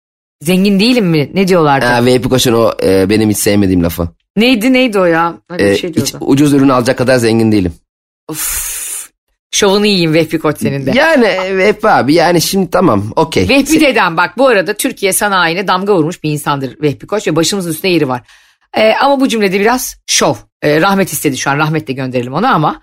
zengin 0.42 0.80
değilim 0.80 1.06
mi? 1.06 1.30
Ne 1.34 1.48
diyorlardı? 1.48 1.86
Ha, 1.86 2.04
Veypi 2.04 2.28
Koç'un 2.28 2.52
o 2.52 2.72
e, 2.82 3.10
benim 3.10 3.30
hiç 3.30 3.38
sevmediğim 3.38 3.82
lafı. 3.84 4.08
Neydi 4.36 4.72
neydi 4.72 4.98
o 4.98 5.04
ya? 5.04 5.34
Öyle 5.50 5.68
E, 5.68 5.72
bir 5.72 5.76
şey 5.76 5.90
hiç 5.94 6.14
ucuz 6.20 6.52
ürün 6.52 6.68
alacak 6.68 6.98
kadar 6.98 7.16
zengin 7.16 7.52
değilim. 7.52 7.72
Of. 8.28 8.70
Şovunu 9.54 9.86
yiyeyim 9.86 10.14
Vehbi 10.14 10.38
Koç 10.38 10.58
senin 10.58 10.86
de. 10.86 10.92
Yani 10.94 11.56
Veypi 11.58 11.88
abi 11.88 12.14
yani 12.14 12.40
şimdi 12.40 12.70
tamam 12.70 13.12
okey. 13.16 13.48
Vehbi 13.48 13.80
dedem 13.80 14.16
bak 14.16 14.38
bu 14.38 14.46
arada 14.46 14.74
Türkiye 14.74 15.12
sanayine 15.12 15.68
damga 15.68 15.94
vurmuş 15.94 16.22
bir 16.22 16.30
insandır 16.30 16.82
Vehbi 16.82 17.06
Koç 17.06 17.26
ve 17.28 17.36
başımızın 17.36 17.70
üstünde 17.70 17.88
yeri 17.88 18.08
var. 18.08 18.20
Ee, 18.76 18.92
ama 19.02 19.20
bu 19.20 19.28
cümlede 19.28 19.60
biraz 19.60 19.96
şov. 20.06 20.34
Ee, 20.62 20.80
rahmet 20.80 21.12
istedi 21.12 21.36
şu 21.38 21.50
an 21.50 21.58
rahmetle 21.58 21.94
gönderelim 21.94 22.32
onu 22.34 22.46
ama 22.54 22.82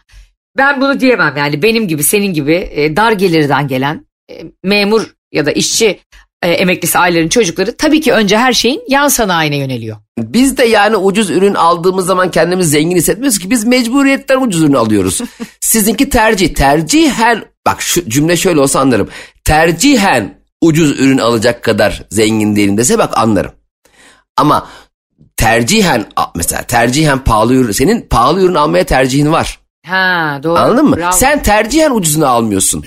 ben 0.57 0.81
bunu 0.81 0.99
diyemem 0.99 1.37
yani 1.37 1.61
benim 1.61 1.87
gibi 1.87 2.03
senin 2.03 2.33
gibi 2.33 2.69
e, 2.71 2.95
dar 2.95 3.11
gelirden 3.11 3.67
gelen 3.67 4.05
e, 4.31 4.43
memur 4.63 5.13
ya 5.31 5.45
da 5.45 5.51
işçi 5.51 5.99
e, 6.43 6.51
emeklisi 6.51 6.99
ailelerin 6.99 7.29
çocukları 7.29 7.77
tabii 7.77 8.01
ki 8.01 8.13
önce 8.13 8.37
her 8.37 8.53
şeyin 8.53 8.81
yan 8.89 9.07
sanayine 9.07 9.57
yöneliyor. 9.57 9.97
Biz 10.17 10.57
de 10.57 10.65
yani 10.65 10.95
ucuz 10.95 11.29
ürün 11.29 11.53
aldığımız 11.53 12.05
zaman 12.05 12.31
kendimizi 12.31 12.69
zengin 12.69 12.95
hissetmiyoruz 12.95 13.39
ki 13.39 13.49
biz 13.49 13.63
mecburiyetten 13.63 14.41
ucuz 14.41 14.61
ürün 14.61 14.73
alıyoruz. 14.73 15.21
Sizinki 15.59 16.09
tercih. 16.09 16.53
Tercihen 16.53 17.43
bak 17.67 17.81
şu 17.81 18.09
cümle 18.09 18.37
şöyle 18.37 18.59
olsa 18.59 18.79
anlarım. 18.79 19.09
Tercihen 19.43 20.37
ucuz 20.61 20.99
ürün 20.99 21.17
alacak 21.17 21.63
kadar 21.63 22.03
zengin 22.09 22.55
değilim 22.55 22.77
dese 22.77 22.97
bak 22.97 23.17
anlarım. 23.17 23.51
Ama 24.37 24.67
tercihen 25.37 26.05
mesela 26.35 26.63
tercihen 26.63 27.23
pahalı 27.23 27.53
ürün 27.53 27.71
senin 27.71 28.01
pahalı 28.01 28.41
ürün 28.41 28.55
almaya 28.55 28.83
tercihin 28.83 29.31
var. 29.31 29.59
Ha 29.87 30.39
doğru. 30.43 30.59
Anladın 30.59 30.85
mı? 30.85 30.97
Bravo. 30.97 31.11
Sen 31.11 31.43
tercihen 31.43 31.91
ucuzunu 31.91 32.27
almıyorsun. 32.27 32.85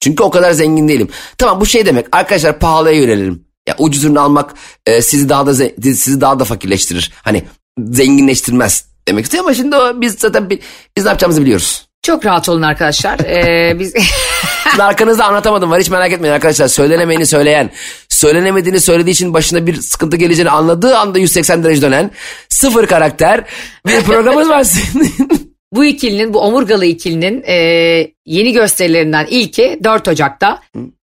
Çünkü 0.00 0.22
o 0.22 0.30
kadar 0.30 0.52
zengin 0.52 0.88
değilim. 0.88 1.08
Tamam 1.38 1.60
bu 1.60 1.66
şey 1.66 1.86
demek 1.86 2.06
arkadaşlar 2.12 2.58
pahalıya 2.58 2.94
yönelelim. 3.00 3.44
Ya 3.68 3.74
ucuz 3.78 4.04
ürün 4.04 4.14
almak 4.14 4.54
e, 4.86 5.02
sizi 5.02 5.28
daha 5.28 5.46
da 5.46 5.54
sizi 5.82 6.20
daha 6.20 6.38
da 6.40 6.44
fakirleştirir. 6.44 7.12
Hani 7.22 7.44
zenginleştirmez 7.78 8.84
demek 9.08 9.24
istiyor 9.24 9.44
ama 9.44 9.54
şimdi 9.54 9.76
o, 9.76 10.00
biz 10.00 10.14
zaten 10.18 10.50
bi- 10.50 10.60
biz 10.96 11.04
ne 11.04 11.08
yapacağımızı 11.10 11.42
biliyoruz. 11.42 11.86
Çok 12.02 12.26
rahat 12.26 12.48
olun 12.48 12.62
arkadaşlar. 12.62 13.18
Ee, 13.24 13.78
biz 13.78 13.94
arkanızda 14.78 15.24
anlatamadım 15.24 15.70
var 15.70 15.80
hiç 15.80 15.90
merak 15.90 16.12
etmeyin 16.12 16.34
arkadaşlar. 16.34 16.68
Söylenemeyeni 16.68 17.26
söyleyen, 17.26 17.70
söylenemediğini 18.08 18.80
söylediği 18.80 19.12
için 19.12 19.34
başına 19.34 19.66
bir 19.66 19.80
sıkıntı 19.82 20.16
geleceğini 20.16 20.50
anladığı 20.50 20.98
anda 20.98 21.18
180 21.18 21.64
derece 21.64 21.82
dönen 21.82 22.10
sıfır 22.48 22.86
karakter 22.86 23.44
bir 23.86 24.00
programımız 24.02 24.48
var 24.48 24.64
senin. 24.64 25.14
bu 25.74 25.84
ikilinin, 25.84 26.34
bu 26.34 26.40
omurgalı 26.40 26.84
ikilinin 26.84 27.42
e, 27.46 27.54
yeni 28.26 28.52
gösterilerinden 28.52 29.26
ilki 29.30 29.78
4 29.84 30.08
Ocak'ta 30.08 30.60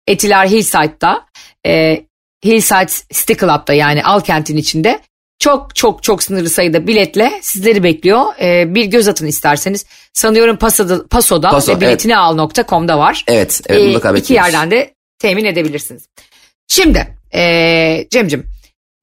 Etiler 0.07 0.46
Hillside'da 0.46 1.26
e, 1.66 2.04
Hillside 2.44 3.12
City 3.12 3.33
Club'da 3.33 3.72
yani 3.72 4.04
Alkent'in 4.04 4.57
içinde 4.57 5.00
çok 5.38 5.74
çok 5.74 6.02
çok 6.02 6.22
sınırlı 6.22 6.50
sayıda 6.50 6.87
biletle 6.87 7.33
sizleri 7.42 7.83
bekliyor. 7.83 8.24
E, 8.40 8.74
bir 8.74 8.85
göz 8.85 9.09
atın 9.09 9.26
isterseniz. 9.26 9.87
Sanıyorum 10.12 10.57
Paso'da, 10.57 11.07
Paso'da 11.07 11.50
Paso, 11.50 11.76
ve 11.76 11.81
biletini 11.81 12.16
al.com'da 12.16 12.98
var. 12.98 13.24
Evet, 13.28 13.61
evet 13.66 13.83
E, 13.83 13.87
mutlaka 13.87 14.16
iki 14.16 14.35
yerden 14.35 14.70
de 14.70 14.94
temin 15.18 15.44
edebilirsiniz. 15.44 16.02
Şimdi 16.68 17.16
e, 17.35 18.07
Cem'cim 18.11 18.46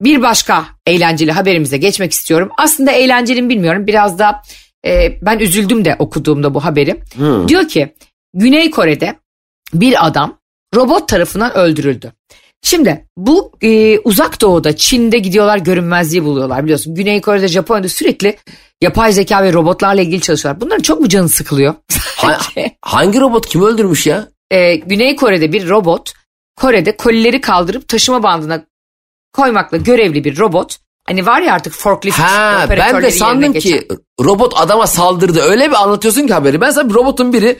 bir 0.00 0.22
başka 0.22 0.64
eğlenceli 0.86 1.32
haberimize 1.32 1.76
geçmek 1.76 2.12
istiyorum. 2.12 2.50
Aslında 2.58 2.92
eğlenceli 2.92 3.42
mi 3.42 3.48
bilmiyorum. 3.48 3.86
Biraz 3.86 4.18
da 4.18 4.42
e, 4.86 5.18
ben 5.22 5.38
üzüldüm 5.38 5.84
de 5.84 5.96
okuduğumda 5.98 6.54
bu 6.54 6.64
haberi. 6.64 7.00
Hmm. 7.14 7.48
Diyor 7.48 7.68
ki 7.68 7.94
Güney 8.34 8.70
Kore'de 8.70 9.16
bir 9.74 10.06
adam 10.06 10.38
robot 10.74 11.08
tarafından 11.08 11.56
öldürüldü. 11.56 12.12
Şimdi 12.62 13.04
bu 13.16 13.52
e, 13.62 13.98
uzak 13.98 14.40
doğuda 14.40 14.76
Çin'de 14.76 15.18
gidiyorlar 15.18 15.58
görünmezliği 15.58 16.24
buluyorlar 16.24 16.64
biliyorsun. 16.64 16.94
Güney 16.94 17.20
Kore'de 17.20 17.48
Japonya'da 17.48 17.88
sürekli 17.88 18.36
yapay 18.80 19.12
zeka 19.12 19.42
ve 19.42 19.52
robotlarla 19.52 20.02
ilgili 20.02 20.20
çalışıyorlar. 20.20 20.60
Bunların 20.60 20.82
çok 20.82 21.00
mu 21.00 21.08
canı 21.08 21.28
sıkılıyor? 21.28 21.74
Ha- 22.16 22.38
hangi 22.82 23.20
robot 23.20 23.46
kimi 23.46 23.64
öldürmüş 23.64 24.06
ya? 24.06 24.28
e, 24.50 24.76
Güney 24.76 25.16
Kore'de 25.16 25.52
bir 25.52 25.68
robot 25.68 26.12
Kore'de 26.56 26.96
kolileri 26.96 27.40
kaldırıp 27.40 27.88
taşıma 27.88 28.22
bandına 28.22 28.64
koymakla 29.32 29.76
görevli 29.76 30.24
bir 30.24 30.38
robot. 30.38 30.78
Hani 31.08 31.26
var 31.26 31.40
ya 31.40 31.54
artık 31.54 31.72
forklift 31.72 32.18
Ha 32.18 32.56
ben 32.60 32.64
operatörleri 32.66 33.02
de 33.02 33.06
yerine 33.06 33.18
sandım 33.18 33.52
geçen. 33.52 33.70
ki 33.78 33.88
robot 34.20 34.52
adama 34.60 34.86
saldırdı. 34.86 35.40
Öyle 35.40 35.70
bir 35.70 35.74
anlatıyorsun 35.82 36.26
ki 36.26 36.34
haberi. 36.34 36.60
Ben 36.60 36.70
sana 36.70 36.94
robotun 36.94 37.32
biri 37.32 37.58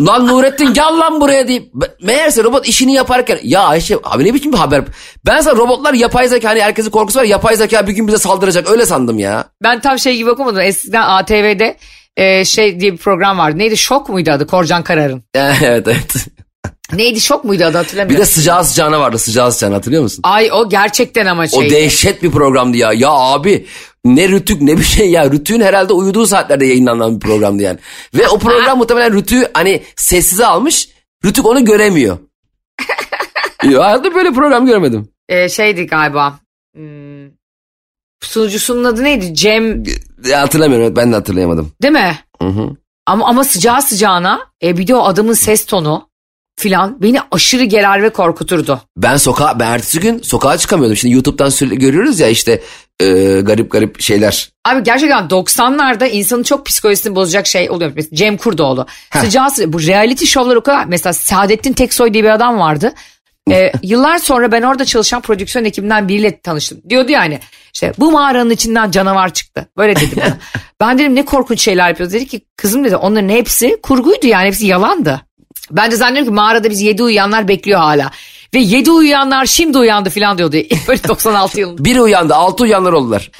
lan 0.00 0.26
Nurettin 0.26 0.72
gel 0.74 0.98
lan 0.98 1.20
buraya 1.20 1.48
deyip 1.48 1.72
meğerse 2.02 2.44
robot 2.44 2.68
işini 2.68 2.92
yaparken 2.92 3.38
ya 3.42 3.62
Ayşe 3.62 3.96
abi 4.04 4.24
ne 4.24 4.34
biçim 4.34 4.52
bir 4.52 4.58
haber. 4.58 4.84
Ben 5.26 5.40
sana 5.40 5.56
robotlar 5.56 5.94
yapay 5.94 6.28
zeka 6.28 6.48
hani 6.48 6.62
herkesin 6.62 6.90
korkusu 6.90 7.18
var 7.18 7.24
yapay 7.24 7.56
zeka 7.56 7.86
bir 7.86 7.92
gün 7.92 8.08
bize 8.08 8.18
saldıracak 8.18 8.70
öyle 8.70 8.86
sandım 8.86 9.18
ya. 9.18 9.44
Ben 9.62 9.80
tam 9.80 9.98
şey 9.98 10.16
gibi 10.16 10.30
okumadım. 10.30 10.60
Eskiden 10.60 11.02
ATV'de 11.02 11.76
e, 12.16 12.44
şey 12.44 12.80
diye 12.80 12.92
bir 12.92 12.98
program 12.98 13.38
vardı. 13.38 13.58
Neydi? 13.58 13.76
Şok 13.76 14.08
muydu 14.08 14.30
adı? 14.30 14.46
Korcan 14.46 14.82
Karar'ın. 14.82 15.22
evet 15.34 15.88
evet. 15.88 16.14
Neydi 16.96 17.20
şok 17.20 17.44
muydu 17.44 17.64
adı 17.64 17.72
Bir 17.72 17.78
hatırlamıyorum. 17.78 18.22
de 18.22 18.26
sıcağı 18.26 18.64
sıcağına 18.64 19.00
vardı 19.00 19.18
sıcağı 19.18 19.52
sıcağına 19.52 19.74
hatırlıyor 19.76 20.02
musun? 20.02 20.20
Ay 20.22 20.50
o 20.52 20.68
gerçekten 20.68 21.26
ama 21.26 21.42
O 21.52 21.60
şey. 21.60 21.70
dehşet 21.70 22.22
bir 22.22 22.30
programdı 22.30 22.76
ya. 22.76 22.92
Ya 22.92 23.10
abi 23.10 23.66
ne 24.04 24.28
Rütük 24.28 24.62
ne 24.62 24.76
bir 24.78 24.82
şey 24.82 25.10
ya. 25.10 25.30
Rütük'ün 25.30 25.60
herhalde 25.60 25.92
uyuduğu 25.92 26.26
saatlerde 26.26 26.66
yayınlanan 26.66 27.14
bir 27.14 27.20
programdı 27.20 27.62
yani. 27.62 27.78
Ve 28.14 28.28
o 28.28 28.38
program 28.38 28.78
muhtemelen 28.78 29.12
Rütük'ü 29.12 29.50
hani 29.54 29.82
sessize 29.96 30.46
almış. 30.46 30.88
Rütük 31.24 31.46
onu 31.46 31.64
göremiyor. 31.64 32.18
ya 33.70 33.84
hayatımda 33.84 34.14
böyle 34.14 34.32
program 34.32 34.66
görmedim. 34.66 35.08
Ee, 35.28 35.48
şeydi 35.48 35.86
galiba. 35.86 36.38
Hmm, 36.74 37.28
sunucusunun 38.22 38.84
adı 38.84 39.04
neydi? 39.04 39.34
Cem 39.34 39.82
Ya, 40.28 40.40
hatırlamıyorum 40.40 40.86
evet, 40.86 40.96
ben 40.96 41.12
de 41.12 41.16
hatırlayamadım. 41.16 41.72
değil 41.82 41.92
mi? 41.92 42.18
Hı 42.42 42.48
hı. 42.48 42.70
Ama 43.06 43.26
ama 43.28 43.44
sıcağı 43.44 43.82
sıcağına 43.82 44.40
e, 44.62 44.76
bir 44.76 44.86
de 44.86 44.94
o 44.94 45.02
adamın 45.04 45.32
ses 45.32 45.64
tonu 45.66 46.09
filan 46.60 47.02
beni 47.02 47.18
aşırı 47.30 47.64
gerer 47.64 48.02
ve 48.02 48.10
korkuturdu. 48.10 48.80
Ben 48.96 49.16
sokağa 49.16 49.60
ben 49.60 49.70
ertesi 49.70 50.00
gün 50.00 50.22
sokağa 50.22 50.58
çıkamıyordum. 50.58 50.96
Şimdi 50.96 51.14
YouTube'dan 51.14 51.48
sürekli 51.48 51.78
görüyoruz 51.78 52.20
ya 52.20 52.28
işte 52.28 52.60
e, 53.00 53.40
garip 53.40 53.70
garip 53.70 54.00
şeyler. 54.00 54.50
Abi 54.64 54.82
gerçekten 54.82 55.24
90'larda 55.24 56.08
insanın 56.08 56.42
çok 56.42 56.66
psikolojisini 56.66 57.14
bozacak 57.14 57.46
şey 57.46 57.70
oluyor. 57.70 57.92
Mesela 57.96 58.16
Cem 58.16 58.36
Kurdoğlu. 58.36 58.86
Sıcağı 59.20 59.50
sıcağı 59.50 59.72
bu 59.72 59.82
reality 59.82 60.24
şovlar 60.24 60.56
o 60.56 60.62
kadar. 60.62 60.84
Mesela 60.84 61.12
Saadettin 61.12 61.72
Teksoy 61.72 62.14
diye 62.14 62.24
bir 62.24 62.28
adam 62.28 62.58
vardı. 62.58 62.92
Ee, 63.50 63.72
yıllar 63.82 64.18
sonra 64.18 64.52
ben 64.52 64.62
orada 64.62 64.84
çalışan 64.84 65.20
prodüksiyon 65.20 65.64
ekibinden 65.64 66.08
biriyle 66.08 66.40
tanıştım. 66.40 66.78
Diyordu 66.88 67.12
yani 67.12 67.40
işte 67.74 67.92
bu 67.98 68.10
mağaranın 68.10 68.50
içinden 68.50 68.90
canavar 68.90 69.32
çıktı. 69.32 69.68
Böyle 69.76 69.96
dedi 69.96 70.16
bana. 70.16 70.36
ben 70.80 70.98
dedim 70.98 71.14
ne 71.14 71.24
korkunç 71.24 71.60
şeyler 71.60 71.88
yapıyoruz. 71.88 72.14
Dedi 72.14 72.26
ki 72.26 72.40
kızım 72.56 72.84
dedi 72.84 72.96
onların 72.96 73.28
hepsi 73.28 73.78
kurguydu 73.82 74.26
yani 74.26 74.46
hepsi 74.46 74.66
yalandı. 74.66 75.20
Ben 75.70 75.90
de 75.90 75.96
zannediyorum 75.96 76.32
ki 76.32 76.34
mağarada 76.34 76.70
biz 76.70 76.80
yedi 76.80 77.02
uyuyanlar 77.02 77.48
bekliyor 77.48 77.80
hala. 77.80 78.10
Ve 78.54 78.58
yedi 78.58 78.90
uyuyanlar 78.90 79.46
şimdi 79.46 79.78
uyandı 79.78 80.10
falan 80.10 80.38
diyordu. 80.38 80.56
Böyle 80.88 81.04
96 81.08 81.60
yılında. 81.60 81.84
Biri 81.84 82.00
uyandı 82.00 82.34
altı 82.34 82.62
uyanlar 82.62 82.92
oldular. 82.92 83.30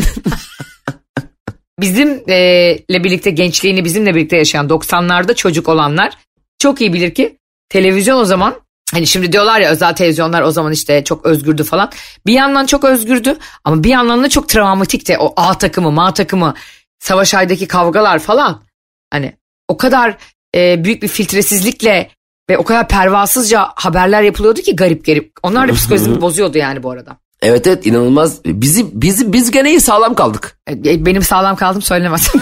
bizimle 1.81 3.05
birlikte 3.05 3.31
gençliğini 3.31 3.85
bizimle 3.85 4.15
birlikte 4.15 4.37
yaşayan 4.37 4.69
90'larda 4.69 5.35
çocuk 5.35 5.69
olanlar 5.69 6.19
çok 6.59 6.81
iyi 6.81 6.93
bilir 6.93 7.15
ki 7.15 7.37
televizyon 7.69 8.21
o 8.21 8.25
zaman 8.25 8.55
hani 8.93 9.07
şimdi 9.07 9.33
diyorlar 9.33 9.61
ya 9.61 9.71
özel 9.71 9.95
televizyonlar 9.95 10.43
o 10.43 10.51
zaman 10.51 10.73
işte 10.73 11.05
çok 11.05 11.27
özgürdü 11.27 11.65
falan. 11.65 11.91
Bir 12.27 12.33
yandan 12.33 12.67
çok 12.67 12.85
özgürdü 12.85 13.37
ama 13.65 13.85
bir 13.85 13.91
yandan 13.91 14.25
da 14.25 14.29
çok 14.29 14.49
travmatikti. 14.49 15.19
O 15.19 15.33
A 15.37 15.59
takımı, 15.59 15.91
Ma 15.91 16.15
takımı, 16.15 16.55
Savaş 16.99 17.35
Ay'daki 17.35 17.69
kavgalar 17.69 18.19
falan. 18.19 18.63
Hani 19.11 19.37
o 19.69 19.77
kadar 19.77 20.17
e, 20.55 20.85
büyük 20.85 21.03
bir 21.03 21.09
filtresizlikle 21.09 22.11
ve 22.51 22.59
o 22.59 22.65
kadar 22.65 22.89
pervasızca 22.89 23.69
haberler 23.75 24.23
yapılıyordu 24.23 24.61
ki 24.61 24.77
garip 24.77 25.05
garip. 25.05 25.33
Onlar 25.43 25.69
da 25.69 25.73
psikolojimi 25.73 26.21
bozuyordu 26.21 26.59
yani 26.59 26.83
bu 26.83 26.91
arada. 26.91 27.17
Evet 27.43 27.67
evet 27.67 27.87
inanılmaz. 27.87 28.45
Bizi, 28.45 28.87
bizi, 29.03 29.33
biz 29.33 29.51
gene 29.51 29.71
iyi 29.71 29.81
sağlam 29.81 30.15
kaldık. 30.15 30.59
E, 30.71 31.07
Benim 31.07 31.23
sağlam 31.23 31.57
kaldım 31.57 31.83
söylemez. 31.83 32.33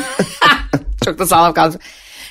Çok 1.05 1.19
da 1.19 1.27
sağlam 1.27 1.55
kaldım. 1.55 1.81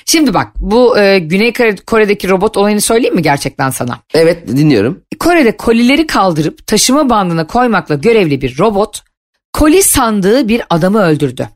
Şimdi 0.06 0.34
bak 0.34 0.48
bu 0.56 0.98
e, 0.98 1.18
Güney 1.18 1.48
Kore- 1.48 1.84
Kore'deki 1.84 2.28
robot 2.28 2.56
olayını 2.56 2.80
söyleyeyim 2.80 3.14
mi 3.14 3.22
gerçekten 3.22 3.70
sana? 3.70 3.98
Evet 4.14 4.48
dinliyorum. 4.48 5.00
Kore'de 5.18 5.56
kolileri 5.56 6.06
kaldırıp 6.06 6.66
taşıma 6.66 7.10
bandına 7.10 7.46
koymakla 7.46 7.94
görevli 7.94 8.40
bir 8.40 8.58
robot 8.58 9.00
koli 9.52 9.82
sandığı 9.82 10.48
bir 10.48 10.62
adamı 10.70 11.02
öldürdü. 11.02 11.48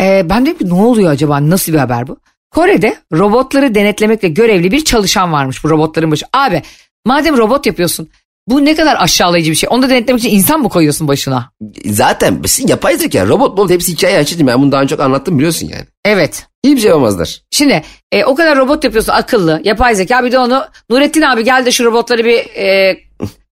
E, 0.00 0.26
ben 0.30 0.46
dedim 0.46 0.58
ki 0.58 0.68
ne 0.68 0.74
oluyor 0.74 1.10
acaba 1.10 1.50
nasıl 1.50 1.72
bir 1.72 1.78
haber 1.78 2.08
bu? 2.08 2.16
Kore'de 2.50 2.96
robotları 3.12 3.74
denetlemekle 3.74 4.28
görevli 4.28 4.72
bir 4.72 4.84
çalışan 4.84 5.32
varmış 5.32 5.64
bu 5.64 5.70
robotların 5.70 6.10
başı. 6.10 6.26
Abi 6.32 6.62
madem 7.04 7.36
robot 7.36 7.66
yapıyorsun 7.66 8.08
bu 8.48 8.64
ne 8.64 8.74
kadar 8.74 8.96
aşağılayıcı 9.00 9.50
bir 9.50 9.56
şey. 9.56 9.68
Onu 9.72 9.82
da 9.82 9.88
denetlemek 9.88 10.24
için 10.24 10.36
insan 10.36 10.60
mı 10.60 10.68
koyuyorsun 10.68 11.08
başına? 11.08 11.50
Zaten 11.84 12.42
yapay 12.66 12.96
zeka 12.96 13.26
robot 13.26 13.52
robot 13.52 13.70
hepsi 13.70 13.92
hikaye 13.92 14.18
açıcı. 14.18 14.46
Ben 14.46 14.62
bunu 14.62 14.72
daha 14.72 14.82
önce 14.82 14.96
çok 14.96 15.04
anlattım 15.04 15.38
biliyorsun 15.38 15.68
yani. 15.68 15.84
Evet. 16.04 16.46
Hiçbir 16.64 16.80
şey 16.80 16.88
yapamazlar. 16.88 17.42
Şimdi 17.50 17.82
e, 18.12 18.24
o 18.24 18.34
kadar 18.34 18.58
robot 18.58 18.84
yapıyorsun 18.84 19.12
akıllı, 19.12 19.60
yapay 19.64 19.94
zeka 19.94 20.24
bir 20.24 20.32
de 20.32 20.38
onu 20.38 20.64
Nurettin 20.90 21.22
abi 21.22 21.44
gel 21.44 21.66
de 21.66 21.70
şu 21.70 21.84
robotları 21.84 22.24
bir 22.24 22.56
e, 22.56 22.96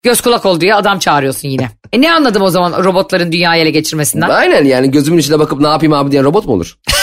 göz 0.03 0.20
kulak 0.20 0.46
ol 0.46 0.61
diye 0.61 0.74
adam 0.74 0.98
çağırıyorsun 0.98 1.48
yine. 1.48 1.70
E 1.92 2.00
ne 2.00 2.12
anladım 2.12 2.42
o 2.42 2.50
zaman 2.50 2.85
robotların 2.85 3.33
dünyayı 3.33 3.62
ele 3.62 3.70
geçirmesinden? 3.70 4.29
Aynen 4.29 4.64
yani 4.64 4.90
gözümün 4.90 5.18
içine 5.18 5.38
bakıp 5.38 5.61
ne 5.61 5.68
yapayım 5.68 5.92
abi 5.92 6.12
diyen 6.12 6.24
robot 6.24 6.46
mu 6.46 6.53
olur? 6.53 6.76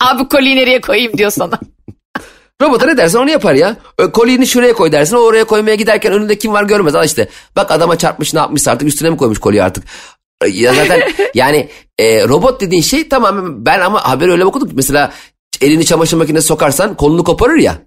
abi 0.00 0.28
koliyi 0.28 0.56
nereye 0.56 0.80
koyayım 0.80 1.18
diyor 1.18 1.30
sana. 1.30 1.60
Robota 2.62 2.86
ne 2.86 2.96
dersen 2.96 3.18
onu 3.18 3.30
yapar 3.30 3.54
ya. 3.54 3.76
Ö, 3.98 4.10
Kolini 4.12 4.46
şuraya 4.46 4.72
koy 4.72 4.92
dersin 4.92 5.16
o 5.16 5.18
oraya 5.18 5.44
koymaya 5.44 5.74
giderken 5.74 6.12
önünde 6.12 6.38
kim 6.38 6.52
var 6.52 6.64
görmez. 6.64 6.94
Al 6.94 7.04
işte 7.04 7.28
bak 7.56 7.70
adama 7.70 7.98
çarpmış 7.98 8.34
ne 8.34 8.40
yapmış 8.40 8.68
artık 8.68 8.88
üstüne 8.88 9.10
mi 9.10 9.16
koymuş 9.16 9.38
kolyeyi 9.38 9.62
artık. 9.62 9.84
Ya 10.52 10.74
zaten 10.74 11.00
yani 11.34 11.68
e, 11.98 12.28
robot 12.28 12.60
dediğin 12.60 12.82
şey 12.82 13.08
tamam 13.08 13.66
ben 13.66 13.80
ama 13.80 14.08
haberi 14.08 14.32
öyle 14.32 14.44
okudum 14.44 14.70
mesela 14.74 15.12
elini 15.60 15.84
çamaşır 15.84 16.16
makinesine 16.16 16.48
sokarsan 16.48 16.96
kolunu 16.96 17.24
koparır 17.24 17.56
ya. 17.58 17.78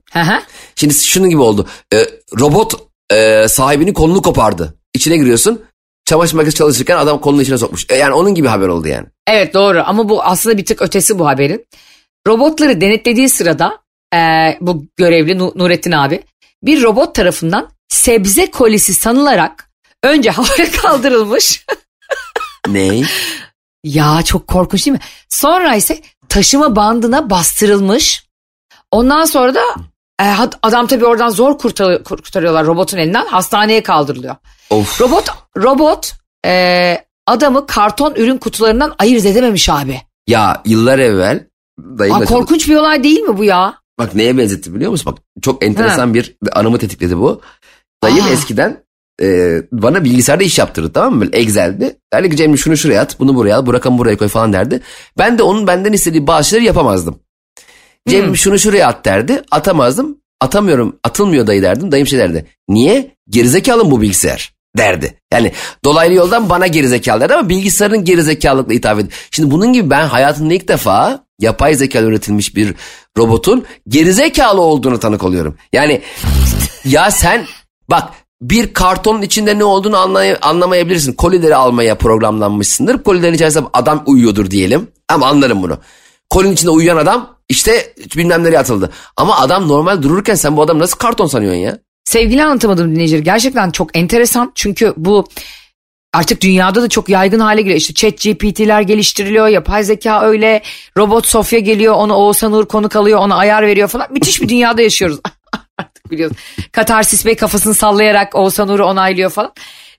Şimdi 0.76 0.93
şunun 0.93 1.30
gibi 1.30 1.41
oldu. 1.41 1.67
E, 1.93 1.98
robot 2.39 2.74
e, 3.12 3.48
sahibinin 3.48 3.93
kolunu 3.93 4.22
kopardı. 4.22 4.76
İçine 4.93 5.17
giriyorsun. 5.17 5.62
Çamaşır 6.06 6.36
makinesi 6.36 6.58
çalışırken 6.58 6.98
adam 6.98 7.22
kolunu 7.22 7.42
içine 7.42 7.58
sokmuş. 7.58 7.86
E, 7.89 7.96
yani 7.96 8.13
onun 8.13 8.36
gibi 8.36 8.48
haber 8.48 8.68
oldu 8.68 8.88
yani. 8.88 9.08
evet 9.28 9.54
doğru 9.54 9.84
ama 9.86 10.10
bu 10.10 10.24
aslında 10.24 10.58
bir 10.58 10.66
tık 10.66 10.82
ötesi 10.82 11.20
bu 11.20 11.28
haberin. 11.28 11.66
Robotları 12.28 12.82
denetlediği 12.82 13.30
sırada 13.30 13.78
e, 14.16 14.18
bu 14.62 14.86
görevli 14.98 15.38
Nu- 15.39 15.54
Nurettin 15.56 15.92
abi 15.92 16.24
bir 16.63 16.84
robot 16.84 17.16
tarafından 17.16 17.70
sebze 17.89 18.52
kolisi 18.52 18.94
sanılarak 18.94 19.70
önce 20.04 20.30
havaya 20.32 20.72
kaldırılmış. 20.72 21.66
Ne? 22.68 23.02
Ya 23.84 24.22
çok 24.26 24.48
korkunç 24.48 24.86
değil 24.86 24.94
mi? 24.98 25.00
Sonra 25.30 25.76
ise 25.76 26.02
taşıma 26.30 26.76
bandına 26.76 27.30
bastırılmış. 27.30 28.26
Ondan 28.92 29.26
sonra 29.26 29.56
da 29.56 29.62
e, 30.21 30.26
adam 30.63 30.88
tabii 30.88 31.06
oradan 31.06 31.30
zor 31.30 31.58
kurtar- 31.58 32.04
kurtarıyorlar 32.04 32.65
robotun 32.65 32.97
elinden 32.97 33.26
hastaneye 33.26 33.84
kaldırılıyor. 33.84 34.36
of. 34.69 35.02
Robot 35.02 35.30
robot 35.58 36.12
e, 36.45 36.97
adamı 37.28 37.67
karton 37.67 38.13
ürün 38.15 38.38
kutularından 38.38 38.95
ayırt 38.99 39.26
edememiş 39.26 39.69
abi. 39.69 40.02
Ya 40.28 40.62
yıllar 40.65 40.99
evvel 40.99 41.47
dayımla 41.80 42.23
Aa, 42.23 42.26
korkunç 42.26 42.69
bir 42.69 42.76
olay 42.76 43.04
değil 43.04 43.19
mi 43.19 43.38
bu 43.38 43.43
ya? 43.43 43.76
Bak 43.99 44.15
neye 44.15 44.38
benzetti 44.38 44.76
biliyor 44.76 44.91
musun? 44.91 45.12
Bak 45.13 45.23
çok 45.41 45.65
enteresan 45.65 46.13
bir 46.13 46.36
anımı 46.52 46.78
tetikledi 46.78 47.17
bu. 47.17 47.41
Dayım 48.04 48.26
Aa. 48.26 48.30
eskiden 48.30 48.84
e, 49.21 49.58
bana 49.71 50.04
bilgisayarda 50.04 50.43
iş 50.43 50.60
yaptırdı 50.60 50.93
tamam 50.93 51.13
mı? 51.15 51.21
Böyle 51.21 51.38
Excel'de. 51.38 51.97
Derdi 52.13 52.30
ki 52.30 52.36
Cemil 52.36 52.58
şunu 52.58 52.78
şuraya 52.78 53.02
at, 53.02 53.19
bunu 53.19 53.36
buraya 53.36 53.58
al, 53.58 53.65
bu 53.65 53.73
rakamı 53.73 53.97
buraya 53.97 54.17
koy 54.17 54.28
falan 54.28 54.54
derdi. 54.54 54.82
Ben 55.17 55.38
de 55.38 55.43
onun 55.43 55.67
benden 55.67 55.93
istediği 55.93 56.28
bazı 56.28 56.49
şeyleri 56.49 56.65
yapamazdım. 56.65 57.19
Cemil 58.10 58.28
Hmm. 58.28 58.38
şunu 58.38 58.60
şuraya 58.60 58.88
at 58.88 59.06
derdi. 59.06 59.42
Atamazdım. 59.52 60.18
Atamıyorum, 60.42 61.00
atılmıyor 61.04 61.48
dayı 61.48 61.62
derdim. 61.62 61.92
Dayım 61.92 62.08
şey 62.08 62.20
derdi. 62.20 62.46
Niye? 62.70 63.16
Gerizekalı 63.30 63.86
mı 63.86 63.92
bu 63.92 64.02
bilgisayar? 64.02 64.54
derdi. 64.78 65.20
Yani 65.34 65.52
dolaylı 65.86 66.13
yoldan 66.13 66.50
bana 66.50 66.68
gerizekalı 66.68 67.22
derdi 67.22 67.34
ama 67.34 67.50
bilgisayarın 67.50 68.04
gerizekalılıkla 68.04 68.74
hitap 68.74 69.00
ediyor. 69.00 69.13
Şimdi 69.32 69.52
bunun 69.52 69.74
gibi 69.74 69.89
ben 69.89 70.08
hayatımda 70.08 70.54
ilk 70.54 70.68
defa 70.68 71.24
yapay 71.39 71.76
zeka 71.76 72.00
üretilmiş 72.00 72.56
bir 72.56 72.74
robotun 73.18 73.63
gerizekalı 73.88 74.62
olduğunu 74.62 75.00
tanık 75.00 75.24
oluyorum. 75.24 75.58
Yani 75.74 76.02
ya 76.86 77.12
sen 77.12 77.46
bak 77.89 78.10
bir 78.42 78.74
kartonun 78.74 79.22
içinde 79.22 79.60
ne 79.60 79.63
olduğunu 79.63 79.96
anlay- 79.96 80.38
anlamayabilirsin. 80.42 81.13
Kolileri 81.13 81.56
almaya 81.56 81.96
programlanmışsındır. 81.98 83.04
Kolilerin 83.04 83.34
içerisinde 83.34 83.66
adam 83.74 84.04
uyuyordur 84.06 84.52
diyelim. 84.52 84.88
Ama 85.10 85.28
anlarım 85.28 85.63
bunu. 85.63 85.78
Kolinin 86.30 86.54
içinde 86.54 86.72
uyuyan 86.72 86.98
adam 86.98 87.36
işte 87.49 87.93
bilmem 88.17 88.43
nereye 88.43 88.60
atıldı. 88.60 88.91
Ama 89.17 89.39
adam 89.39 89.67
normal 89.67 90.01
dururken 90.01 90.36
sen 90.36 90.58
bu 90.58 90.62
adamı 90.62 90.79
nasıl 90.79 90.97
karton 90.97 91.27
sanıyorsun 91.27 91.60
ya? 91.60 91.77
Sevgili 92.06 92.43
anlatamadım 92.43 92.91
dinleyiciler 92.91 93.19
gerçekten 93.19 93.71
çok 93.71 93.97
enteresan 93.97 94.51
çünkü 94.56 94.93
bu 94.97 95.27
artık 96.13 96.41
dünyada 96.41 96.82
da 96.82 96.89
çok 96.89 97.10
yaygın 97.10 97.39
hale 97.39 97.62
geliyor. 97.62 97.77
İşte 97.77 97.93
chat 97.93 98.21
GPT'ler 98.21 98.82
geliştiriliyor, 98.82 99.47
yapay 99.47 99.84
zeka 99.84 100.21
öyle, 100.21 100.62
robot 100.97 101.27
Sofya 101.27 101.60
geliyor, 101.60 101.93
ona 101.93 102.17
Oğuzhan 102.17 102.53
Uğur 102.53 102.65
konuk 102.65 102.95
alıyor, 102.95 103.19
ona 103.19 103.36
ayar 103.36 103.67
veriyor 103.67 103.88
falan. 103.88 104.08
Müthiş 104.12 104.41
bir 104.41 104.49
dünyada 104.49 104.82
yaşıyoruz 104.82 105.19
artık 105.77 106.12
biliyorsun. 106.12 106.38
Katarsis 106.71 107.25
Bey 107.25 107.36
kafasını 107.36 107.73
sallayarak 107.73 108.36
Oğuzhan 108.36 108.69
Uğur'u 108.69 108.86
onaylıyor 108.86 109.29
falan. 109.29 109.53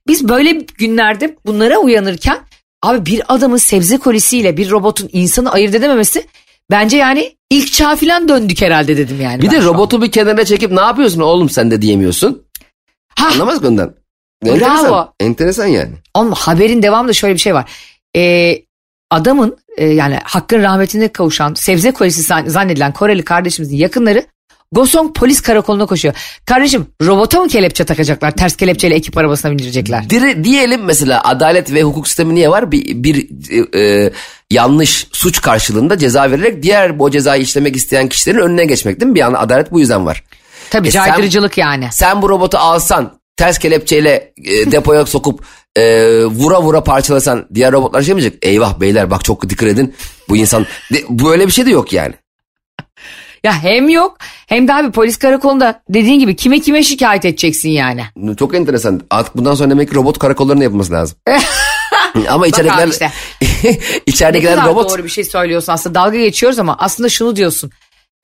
Biz 0.07 0.28
böyle 0.28 0.52
günlerde 0.52 1.37
bunlara 1.46 1.78
uyanırken 1.78 2.40
abi 2.83 3.07
bir 3.07 3.22
adamın 3.28 3.57
sebze 3.57 3.98
kolisiyle 3.98 4.57
bir 4.57 4.70
robotun 4.70 5.09
insanı 5.12 5.52
ayırt 5.52 5.74
edememesi 5.74 6.26
bence 6.70 6.96
yani 6.96 7.37
ilk 7.50 7.72
çağ 7.72 7.96
falan 7.96 8.29
döndük 8.29 8.62
herhalde 8.62 8.96
dedim 8.96 9.20
yani. 9.20 9.42
Bir 9.42 9.50
de 9.50 9.61
şu 9.61 9.68
an. 9.68 9.74
robotu 9.74 10.03
bir 10.03 10.11
kenara 10.11 10.44
çekip 10.44 10.72
ne 10.72 10.81
yapıyorsun 10.81 11.20
oğlum 11.20 11.50
sen 11.50 11.70
de 11.70 11.83
diyemiyorsun. 11.83 12.42
Ha, 13.18 13.27
Anlamaz 13.27 13.62
mı 13.62 13.68
ondan? 13.68 13.94
Bravo. 14.44 14.55
Enteresan. 14.55 15.12
Enteresan 15.20 15.66
yani. 15.66 15.90
Ama 16.14 16.35
haberin 16.35 16.83
devamında 16.83 17.12
şöyle 17.12 17.35
bir 17.35 17.38
şey 17.40 17.55
var. 17.55 17.70
Ee, 18.16 18.62
adamın 19.11 19.57
e, 19.77 19.87
yani 19.87 20.18
hakkın 20.24 20.62
rahmetine 20.62 21.09
kavuşan 21.09 21.55
sebze 21.55 21.92
kolisi 21.92 22.22
zan- 22.22 22.46
zannedilen 22.48 22.92
Koreli 22.92 23.24
kardeşimizin 23.24 23.77
yakınları 23.77 24.27
Gosong 24.72 25.14
polis 25.16 25.40
karakoluna 25.40 25.87
koşuyor. 25.87 26.14
Kardeşim 26.46 26.87
robota 27.03 27.40
mı 27.40 27.48
kelepçe 27.48 27.85
takacaklar? 27.85 28.31
Ters 28.31 28.57
kelepçeyle 28.57 28.94
ekip 28.94 29.18
arabasına 29.18 29.50
bindirecekler. 29.53 30.11
Dire, 30.11 30.44
diyelim 30.44 30.85
mesela 30.85 31.20
adalet 31.24 31.72
ve 31.72 31.83
hukuk 31.83 32.09
sistemi 32.09 32.35
niye 32.35 32.50
var? 32.50 32.72
Bir, 32.72 32.85
bir 33.05 33.29
e, 33.50 33.81
e, 33.81 34.12
yanlış 34.50 35.07
suç 35.12 35.40
karşılığında 35.40 35.98
ceza 35.98 36.31
vererek 36.31 36.62
diğer 36.62 36.92
o 36.98 37.11
cezayı 37.11 37.42
işlemek 37.42 37.77
isteyen 37.77 38.09
kişilerin 38.09 38.38
önüne 38.38 38.64
geçmek 38.64 39.00
değil 39.00 39.09
mi? 39.11 39.14
Bir 39.14 39.20
anda 39.20 39.40
adalet 39.40 39.72
bu 39.72 39.81
yüzden 39.81 40.07
var. 40.07 40.24
Tabii 40.70 40.88
E 40.88 40.90
sen- 40.90 41.07
caydırıcılık 41.07 41.59
yani. 41.59 41.88
Sen 41.92 42.22
bu 42.22 42.29
robotu 42.29 42.59
alsan 42.59 43.18
ters 43.37 43.59
kelepçeyle 43.59 44.33
e, 44.44 44.72
depoya 44.72 45.07
sokup 45.07 45.44
e, 45.77 45.83
vura 46.24 46.62
vura 46.62 46.85
parçalasan 46.85 47.46
diğer 47.55 47.72
robotlar 47.72 48.03
şey 48.03 48.14
mi 48.14 48.20
diyecek? 48.20 48.38
Eyvah 48.46 48.81
beyler 48.81 49.11
bak 49.11 49.24
çok 49.24 49.48
dikkat 49.50 49.68
edin 49.68 49.94
bu 50.29 50.37
insan 50.37 50.66
de, 50.92 50.98
böyle 51.11 51.46
bir 51.46 51.53
şey 51.53 51.66
de 51.66 51.70
yok 51.70 51.92
yani. 51.92 52.14
Ya 53.44 53.62
hem 53.62 53.88
yok 53.88 54.16
hem 54.46 54.68
de 54.68 54.74
abi 54.74 54.90
polis 54.90 55.16
karakolunda 55.16 55.83
dediğin 55.88 56.18
gibi 56.18 56.37
kime 56.37 56.61
kime 56.61 56.83
şikayet 56.83 57.24
edeceksin 57.24 57.70
yani. 57.70 58.04
Çok 58.38 58.54
enteresan. 58.54 59.00
Artık 59.11 59.37
bundan 59.37 59.54
sonra 59.54 59.70
demek 59.70 59.88
ki 59.90 59.94
robot 59.94 60.18
karakollarının 60.18 60.62
yapılması 60.62 60.92
lazım. 60.92 61.18
Ama 62.28 62.46
içeridekiler, 62.46 62.88
işte. 62.88 63.11
İçeridekiler 64.07 64.66
robot. 64.66 64.90
doğru 64.90 65.04
bir 65.04 65.09
şey 65.09 65.24
söylüyorsun 65.24 65.72
aslında 65.72 65.94
dalga 65.94 66.18
geçiyoruz 66.18 66.59
ama 66.59 66.76
aslında 66.78 67.09
şunu 67.09 67.37
diyorsun. 67.37 67.70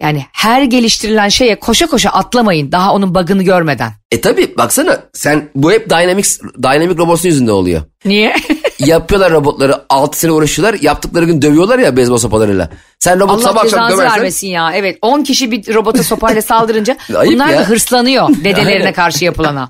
Yani 0.02 0.24
her 0.32 0.62
geliştirilen 0.62 1.28
şeye 1.28 1.60
koşa 1.60 1.86
koşa 1.86 2.10
atlamayın 2.10 2.72
daha 2.72 2.94
onun 2.94 3.14
bug'ını 3.14 3.42
görmeden. 3.42 3.92
E 4.10 4.20
tabi 4.20 4.56
baksana 4.56 4.98
sen 5.12 5.48
bu 5.54 5.72
hep 5.72 5.90
Dynamics, 5.90 6.40
Dynamic 6.62 6.96
Robots'un 6.98 7.28
yüzünden 7.28 7.52
oluyor. 7.52 7.82
Niye? 8.04 8.36
Yapıyorlar 8.78 9.32
robotları 9.32 9.74
6 9.88 10.18
sene 10.18 10.32
uğraşıyorlar 10.32 10.78
yaptıkları 10.80 11.24
gün 11.24 11.42
dövüyorlar 11.42 11.78
ya 11.78 11.96
beyzbol 11.96 12.18
sopalarıyla. 12.18 12.70
Sen 12.98 13.20
robotu 13.20 13.32
Allah 13.34 13.42
sabah 13.42 13.62
akşam 13.64 13.90
döversen 13.90 14.16
vermesin 14.16 14.48
ya. 14.48 14.72
Evet 14.74 14.98
10 15.02 15.22
kişi 15.22 15.50
bir 15.50 15.74
robota 15.74 16.02
sopayla 16.02 16.42
saldırınca 16.42 16.96
bunlar 17.08 17.48
ya. 17.48 17.58
da 17.60 17.68
hırslanıyor 17.68 18.28
dedelerine 18.44 18.92
karşı 18.92 19.24
yapılana. 19.24 19.68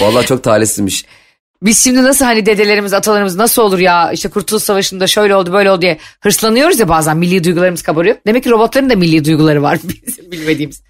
Vallahi 0.00 0.26
çok 0.26 0.42
talihsizmiş. 0.42 1.04
Biz 1.62 1.84
şimdi 1.84 2.02
nasıl 2.02 2.24
hani 2.24 2.46
dedelerimiz 2.46 2.92
atalarımız 2.92 3.36
nasıl 3.36 3.62
olur 3.62 3.78
ya 3.78 4.12
işte 4.12 4.28
Kurtuluş 4.28 4.62
Savaşı'nda 4.62 5.06
şöyle 5.06 5.34
oldu 5.34 5.52
böyle 5.52 5.70
oldu 5.70 5.82
diye 5.82 5.98
hırslanıyoruz 6.20 6.80
ya 6.80 6.88
bazen 6.88 7.16
milli 7.16 7.44
duygularımız 7.44 7.82
kabarıyor. 7.82 8.16
Demek 8.26 8.44
ki 8.44 8.50
robotların 8.50 8.90
da 8.90 8.96
milli 8.96 9.24
duyguları 9.24 9.62
var 9.62 9.78
bizim 10.06 10.30
bilmediğimiz. 10.30 10.82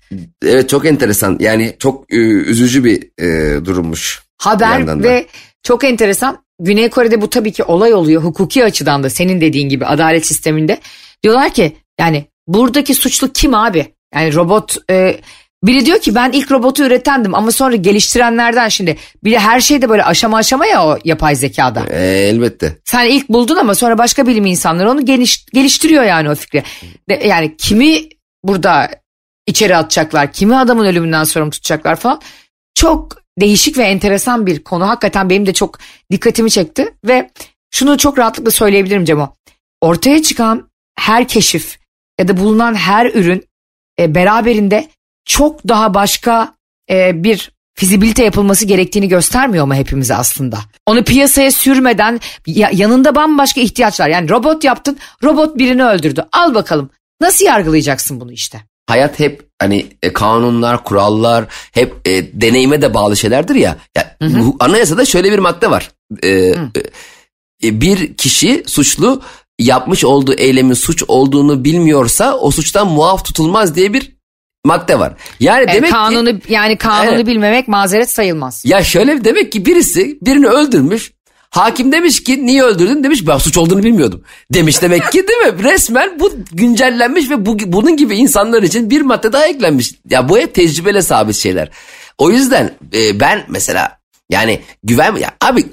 Evet 0.44 0.68
çok 0.68 0.86
enteresan 0.86 1.36
yani 1.40 1.76
çok 1.78 2.12
e, 2.12 2.16
üzücü 2.16 2.84
bir 2.84 3.22
e, 3.24 3.64
durummuş. 3.64 4.22
Haber 4.38 5.02
ve 5.02 5.26
çok 5.62 5.84
enteresan 5.84 6.44
Güney 6.60 6.90
Kore'de 6.90 7.20
bu 7.20 7.30
tabii 7.30 7.52
ki 7.52 7.64
olay 7.64 7.94
oluyor 7.94 8.22
hukuki 8.22 8.64
açıdan 8.64 9.02
da 9.02 9.10
senin 9.10 9.40
dediğin 9.40 9.68
gibi 9.68 9.86
adalet 9.86 10.26
sisteminde. 10.26 10.80
Diyorlar 11.22 11.54
ki 11.54 11.76
yani 12.00 12.24
buradaki 12.46 12.94
suçlu 12.94 13.32
kim 13.32 13.54
abi? 13.54 13.94
Yani 14.14 14.34
robot 14.34 14.76
e, 14.90 15.20
biri 15.64 15.86
diyor 15.86 16.00
ki 16.00 16.14
ben 16.14 16.32
ilk 16.32 16.50
robotu 16.52 16.84
üretendim 16.84 17.34
ama 17.34 17.52
sonra 17.52 17.76
geliştirenlerden 17.76 18.68
şimdi 18.68 18.96
bir 19.24 19.32
de 19.32 19.38
her 19.38 19.60
şeyde 19.60 19.88
böyle 19.88 20.04
aşama 20.04 20.36
aşama 20.36 20.66
ya 20.66 20.86
o 20.86 20.98
yapay 21.04 21.36
zekada. 21.36 21.86
E, 21.90 22.06
elbette. 22.06 22.76
Sen 22.84 23.06
ilk 23.06 23.28
buldun 23.28 23.56
ama 23.56 23.74
sonra 23.74 23.98
başka 23.98 24.26
bilim 24.26 24.46
insanları 24.46 24.90
onu 24.90 25.04
geliş, 25.04 25.46
geliştiriyor 25.46 26.04
yani 26.04 26.30
o 26.30 26.34
fikri. 26.34 26.62
De- 27.08 27.26
yani 27.26 27.56
kimi 27.56 28.00
burada 28.44 28.90
içeri 29.46 29.76
atacaklar, 29.76 30.32
kimi 30.32 30.56
adamın 30.56 30.86
ölümünden 30.86 31.24
sorumlu 31.24 31.50
tutacaklar 31.50 31.96
falan. 31.96 32.20
Çok 32.74 33.22
değişik 33.40 33.78
ve 33.78 33.82
enteresan 33.82 34.46
bir 34.46 34.64
konu. 34.64 34.88
Hakikaten 34.88 35.30
benim 35.30 35.46
de 35.46 35.52
çok 35.52 35.78
dikkatimi 36.12 36.50
çekti 36.50 36.94
ve 37.04 37.30
şunu 37.70 37.98
çok 37.98 38.18
rahatlıkla 38.18 38.50
söyleyebilirim 38.50 39.04
Cemo. 39.04 39.36
Ortaya 39.80 40.22
çıkan 40.22 40.70
her 40.98 41.28
keşif 41.28 41.78
ya 42.20 42.28
da 42.28 42.36
bulunan 42.36 42.74
her 42.74 43.06
ürün 43.06 43.44
e, 44.00 44.14
beraberinde 44.14 44.88
çok 45.30 45.68
daha 45.68 45.94
başka 45.94 46.54
e, 46.90 47.24
bir 47.24 47.50
fizibilite 47.74 48.24
yapılması 48.24 48.64
gerektiğini 48.64 49.08
göstermiyor 49.08 49.66
mu 49.66 49.74
hepimize 49.74 50.14
aslında? 50.14 50.58
Onu 50.86 51.04
piyasaya 51.04 51.50
sürmeden 51.50 52.20
ya- 52.46 52.70
yanında 52.72 53.14
bambaşka 53.14 53.60
ihtiyaçlar. 53.60 54.08
Yani 54.08 54.30
robot 54.30 54.64
yaptın, 54.64 54.98
robot 55.24 55.58
birini 55.58 55.84
öldürdü. 55.84 56.24
Al 56.32 56.54
bakalım. 56.54 56.90
Nasıl 57.20 57.44
yargılayacaksın 57.44 58.20
bunu 58.20 58.32
işte? 58.32 58.60
Hayat 58.86 59.18
hep 59.20 59.48
hani 59.58 59.86
e, 60.02 60.12
kanunlar, 60.12 60.84
kurallar 60.84 61.44
hep 61.72 61.94
e, 62.08 62.40
deneyime 62.40 62.82
de 62.82 62.94
bağlı 62.94 63.16
şeylerdir 63.16 63.54
ya. 63.54 63.76
ya 63.96 64.16
bu 64.20 64.56
anayasada 64.60 65.04
şöyle 65.04 65.32
bir 65.32 65.38
madde 65.38 65.70
var. 65.70 65.90
E, 66.22 66.28
e, 66.28 66.54
e, 67.64 67.80
bir 67.80 68.16
kişi 68.16 68.64
suçlu 68.66 69.22
yapmış 69.58 70.04
olduğu 70.04 70.34
eylemin 70.34 70.74
suç 70.74 71.02
olduğunu 71.08 71.64
bilmiyorsa 71.64 72.34
o 72.36 72.50
suçtan 72.50 72.86
muaf 72.88 73.24
tutulmaz 73.24 73.74
diye 73.74 73.92
bir 73.92 74.19
madde 74.64 74.98
var. 74.98 75.12
Yani 75.40 75.62
E, 75.70 75.74
demek 75.74 75.84
ki 75.90 75.90
kanunu 75.90 76.30
yani 76.48 76.76
kanunu 76.76 77.14
Evet. 77.14 77.26
bilmemek 77.26 77.68
mazeret 77.68 78.10
sayılmaz. 78.10 78.62
ya 78.66 78.84
şöyle 78.84 79.24
demek 79.24 79.52
ki 79.52 79.66
birisi 79.66 80.18
birini 80.22 80.46
öldürmüş. 80.46 81.12
Hakim 81.50 81.92
demiş 81.92 82.22
ki 82.24 82.46
niye 82.46 82.62
öldürdün 82.62 83.04
demiş 83.04 83.26
ben 83.26 83.38
suç 83.38 83.56
olduğunu 83.58 83.82
bilmiyordum. 83.82 84.22
Demiş 84.54 84.82
demek 84.82 85.12
ki 85.12 85.24
değil 85.28 85.38
mi? 85.54 85.64
Resmen 85.72 86.20
bu 86.20 86.32
güncellenmiş 86.52 87.30
ve 87.30 87.46
bu, 87.46 87.58
bunun 87.72 87.96
gibi 87.96 88.16
insanlar 88.16 88.62
için 88.62 88.90
bir 88.90 89.00
madde 89.00 89.32
daha 89.32 89.46
eklenmiş. 89.46 89.94
Ya 90.10 90.28
bu 90.28 90.38
hep 90.38 90.54
tecrübeyle 90.54 91.02
sabit 91.02 91.36
şeyler. 91.36 91.68
O 92.18 92.30
yüzden 92.30 92.74
e, 92.94 93.20
ben 93.20 93.44
mesela 93.48 93.98
yani 94.30 94.60
güven 94.84 95.16
ya 95.16 95.30
abi 95.40 95.64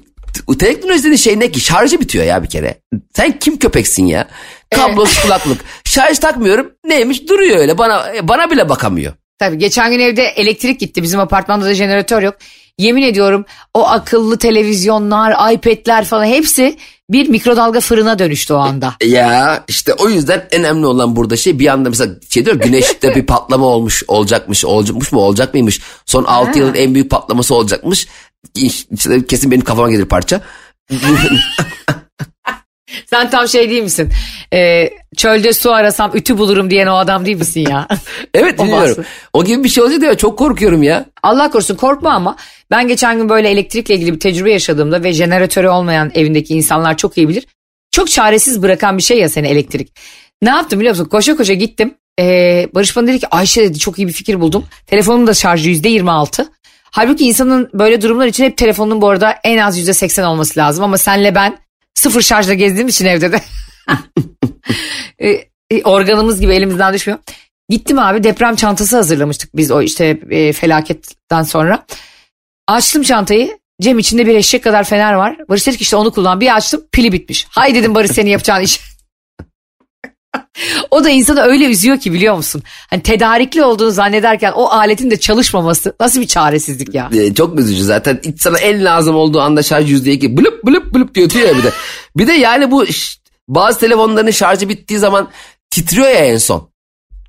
teknolojinin 0.59 1.15
şey 1.15 1.39
ne 1.39 1.51
ki 1.51 1.59
şarjı 1.59 1.99
bitiyor 2.01 2.25
ya 2.25 2.43
bir 2.43 2.49
kere. 2.49 2.81
Sen 3.15 3.39
kim 3.39 3.57
köpeksin 3.57 4.05
ya? 4.05 4.27
Kablosuz 4.75 5.19
kulaklık. 5.23 5.61
Şarj 5.87 6.19
takmıyorum. 6.19 6.71
Neymiş 6.85 7.29
duruyor 7.29 7.57
öyle 7.57 7.77
bana 7.77 8.05
bana 8.23 8.51
bile 8.51 8.69
bakamıyor. 8.69 9.13
Tabii 9.39 9.57
geçen 9.57 9.91
gün 9.91 9.99
evde 9.99 10.23
elektrik 10.23 10.79
gitti. 10.79 11.03
Bizim 11.03 11.19
apartmanda 11.19 11.65
da 11.65 11.73
jeneratör 11.73 12.21
yok. 12.21 12.35
Yemin 12.77 13.01
ediyorum 13.01 13.45
o 13.73 13.87
akıllı 13.87 14.37
televizyonlar, 14.37 15.53
iPad'ler 15.53 16.05
falan 16.05 16.25
hepsi 16.25 16.77
bir 17.09 17.29
mikrodalga 17.29 17.79
fırına 17.79 18.19
dönüştü 18.19 18.53
o 18.53 18.57
anda. 18.57 18.93
Ya 19.03 19.63
işte 19.67 19.93
o 19.93 20.09
yüzden 20.09 20.47
önemli 20.51 20.85
olan 20.85 21.15
burada 21.15 21.37
şey 21.37 21.59
bir 21.59 21.67
anda 21.67 21.89
mesela 21.89 22.13
şey 22.29 22.45
diyor 22.45 22.55
güneşte 22.55 23.15
bir 23.15 23.25
patlama 23.25 23.65
olmuş 23.65 24.03
olacakmış 24.07 24.65
olacakmış 24.65 25.11
mı 25.11 25.19
olacak 25.19 25.53
mıymış 25.53 25.81
son 26.05 26.23
6 26.23 26.59
yılın 26.59 26.73
en 26.75 26.93
büyük 26.93 27.11
patlaması 27.11 27.55
olacakmış 27.55 28.07
kesin 29.27 29.51
benim 29.51 29.63
kafama 29.63 29.91
gelir 29.91 30.05
parça 30.05 30.41
Sen 33.09 33.29
tam 33.29 33.47
şey 33.47 33.69
değil 33.69 33.83
misin? 33.83 34.11
Ee, 34.53 34.89
çölde 35.17 35.53
su 35.53 35.73
arasam 35.73 36.11
ütü 36.15 36.37
bulurum 36.37 36.69
diyen 36.69 36.87
o 36.87 36.95
adam 36.95 37.25
değil 37.25 37.37
misin 37.37 37.67
ya? 37.69 37.87
evet 38.33 38.59
bahsi. 38.59 39.01
o 39.33 39.43
gibi 39.45 39.63
bir 39.63 39.69
şey 39.69 39.83
olacak 39.83 40.01
diye 40.01 40.17
çok 40.17 40.37
korkuyorum 40.39 40.83
ya 40.83 41.05
Allah 41.23 41.51
korusun 41.51 41.75
korkma 41.75 42.13
ama 42.13 42.35
ben 42.71 42.87
geçen 42.87 43.17
gün 43.17 43.29
böyle 43.29 43.49
elektrikle 43.49 43.95
ilgili 43.95 44.13
bir 44.13 44.19
tecrübe 44.19 44.51
yaşadığımda 44.51 45.03
ve 45.03 45.13
jeneratörü 45.13 45.67
olmayan 45.67 46.11
evindeki 46.15 46.53
insanlar 46.53 46.97
çok 46.97 47.17
iyi 47.17 47.29
bilir. 47.29 47.45
Çok 47.91 48.09
çaresiz 48.09 48.61
bırakan 48.61 48.97
bir 48.97 49.03
şey 49.03 49.19
ya 49.19 49.29
seni 49.29 49.47
elektrik. 49.47 49.93
Ne 50.41 50.49
yaptım 50.49 50.79
biliyor 50.79 50.95
musun? 50.95 51.09
Koşa 51.09 51.35
koşa 51.35 51.53
gittim. 51.53 51.93
Ee, 52.19 52.69
Barış 52.75 52.95
bana 52.95 53.07
dedi 53.07 53.19
ki 53.19 53.27
Ayşe 53.31 53.63
dedi 53.63 53.79
çok 53.79 53.99
iyi 53.99 54.07
bir 54.07 54.13
fikir 54.13 54.39
buldum. 54.39 54.65
Telefonum 54.87 55.27
da 55.27 55.33
şarjı 55.33 55.69
yüzde 55.69 55.89
yirmi 55.89 56.11
altı. 56.11 56.51
Halbuki 56.91 57.27
insanın 57.27 57.69
böyle 57.73 58.01
durumlar 58.01 58.27
için 58.27 58.43
hep 58.43 58.57
telefonun 58.57 59.01
bu 59.01 59.09
arada 59.09 59.35
en 59.43 59.57
az 59.57 59.77
yüzde 59.77 59.93
seksen 59.93 60.23
olması 60.23 60.59
lazım. 60.59 60.83
Ama 60.83 60.97
senle 60.97 61.35
ben 61.35 61.57
sıfır 61.97 62.21
şarjla 62.21 62.53
gezdiğim 62.53 62.87
için 62.87 63.05
evde 63.05 63.31
de. 63.31 63.41
E, 65.19 65.29
e, 65.71 65.83
organımız 65.83 66.39
gibi 66.39 66.53
elimizden 66.53 66.93
düşmüyor. 66.93 67.19
Gittim 67.69 67.99
abi 67.99 68.23
deprem 68.23 68.55
çantası 68.55 68.95
hazırlamıştık 68.95 69.55
biz 69.55 69.71
o 69.71 69.81
işte 69.81 70.19
e, 70.29 70.53
felaketten 70.53 71.43
sonra. 71.43 71.85
Açtım 72.67 73.03
çantayı. 73.03 73.59
Cem 73.81 73.99
içinde 73.99 74.27
bir 74.27 74.35
eşek 74.35 74.63
kadar 74.63 74.83
fener 74.83 75.13
var. 75.13 75.37
Barış 75.49 75.67
dedi 75.67 75.77
ki 75.77 75.81
işte 75.81 75.95
onu 75.95 76.11
kullan. 76.11 76.41
Bir 76.41 76.55
açtım 76.55 76.81
pili 76.91 77.11
bitmiş. 77.11 77.47
Hay 77.49 77.75
dedim 77.75 77.95
Barış 77.95 78.11
senin 78.11 78.29
yapacağın 78.29 78.61
iş. 78.61 78.81
o 80.91 81.03
da 81.03 81.09
insanı 81.09 81.41
öyle 81.41 81.65
üzüyor 81.65 81.99
ki 81.99 82.13
biliyor 82.13 82.35
musun? 82.35 82.63
Hani 82.89 83.03
tedarikli 83.03 83.63
olduğunu 83.63 83.91
zannederken 83.91 84.51
o 84.51 84.67
aletin 84.67 85.11
de 85.11 85.19
çalışmaması 85.19 85.95
nasıl 85.99 86.21
bir 86.21 86.27
çaresizlik 86.27 86.93
ya. 86.93 87.09
Ee, 87.13 87.33
çok 87.33 87.59
üzücü 87.59 87.83
zaten 87.83 88.21
sana 88.39 88.59
en 88.59 88.85
lazım 88.85 89.15
olduğu 89.15 89.41
anda 89.41 89.63
şarj 89.63 89.91
yüzde 89.91 90.11
iki 90.11 90.37
blıp 90.37 90.63
blıp 90.65 90.93
blıp 90.93 91.15
diyor 91.15 91.31
ya 91.31 91.57
bir 91.57 91.63
de 91.63 91.71
bir 92.17 92.27
de 92.27 92.33
yani 92.33 92.71
bu 92.71 92.85
bazı 93.47 93.79
telefonların 93.79 94.31
şarjı 94.31 94.69
bittiği 94.69 94.99
zaman 94.99 95.29
titriyor 95.69 96.07
ya 96.07 96.25
en 96.25 96.37
son 96.37 96.69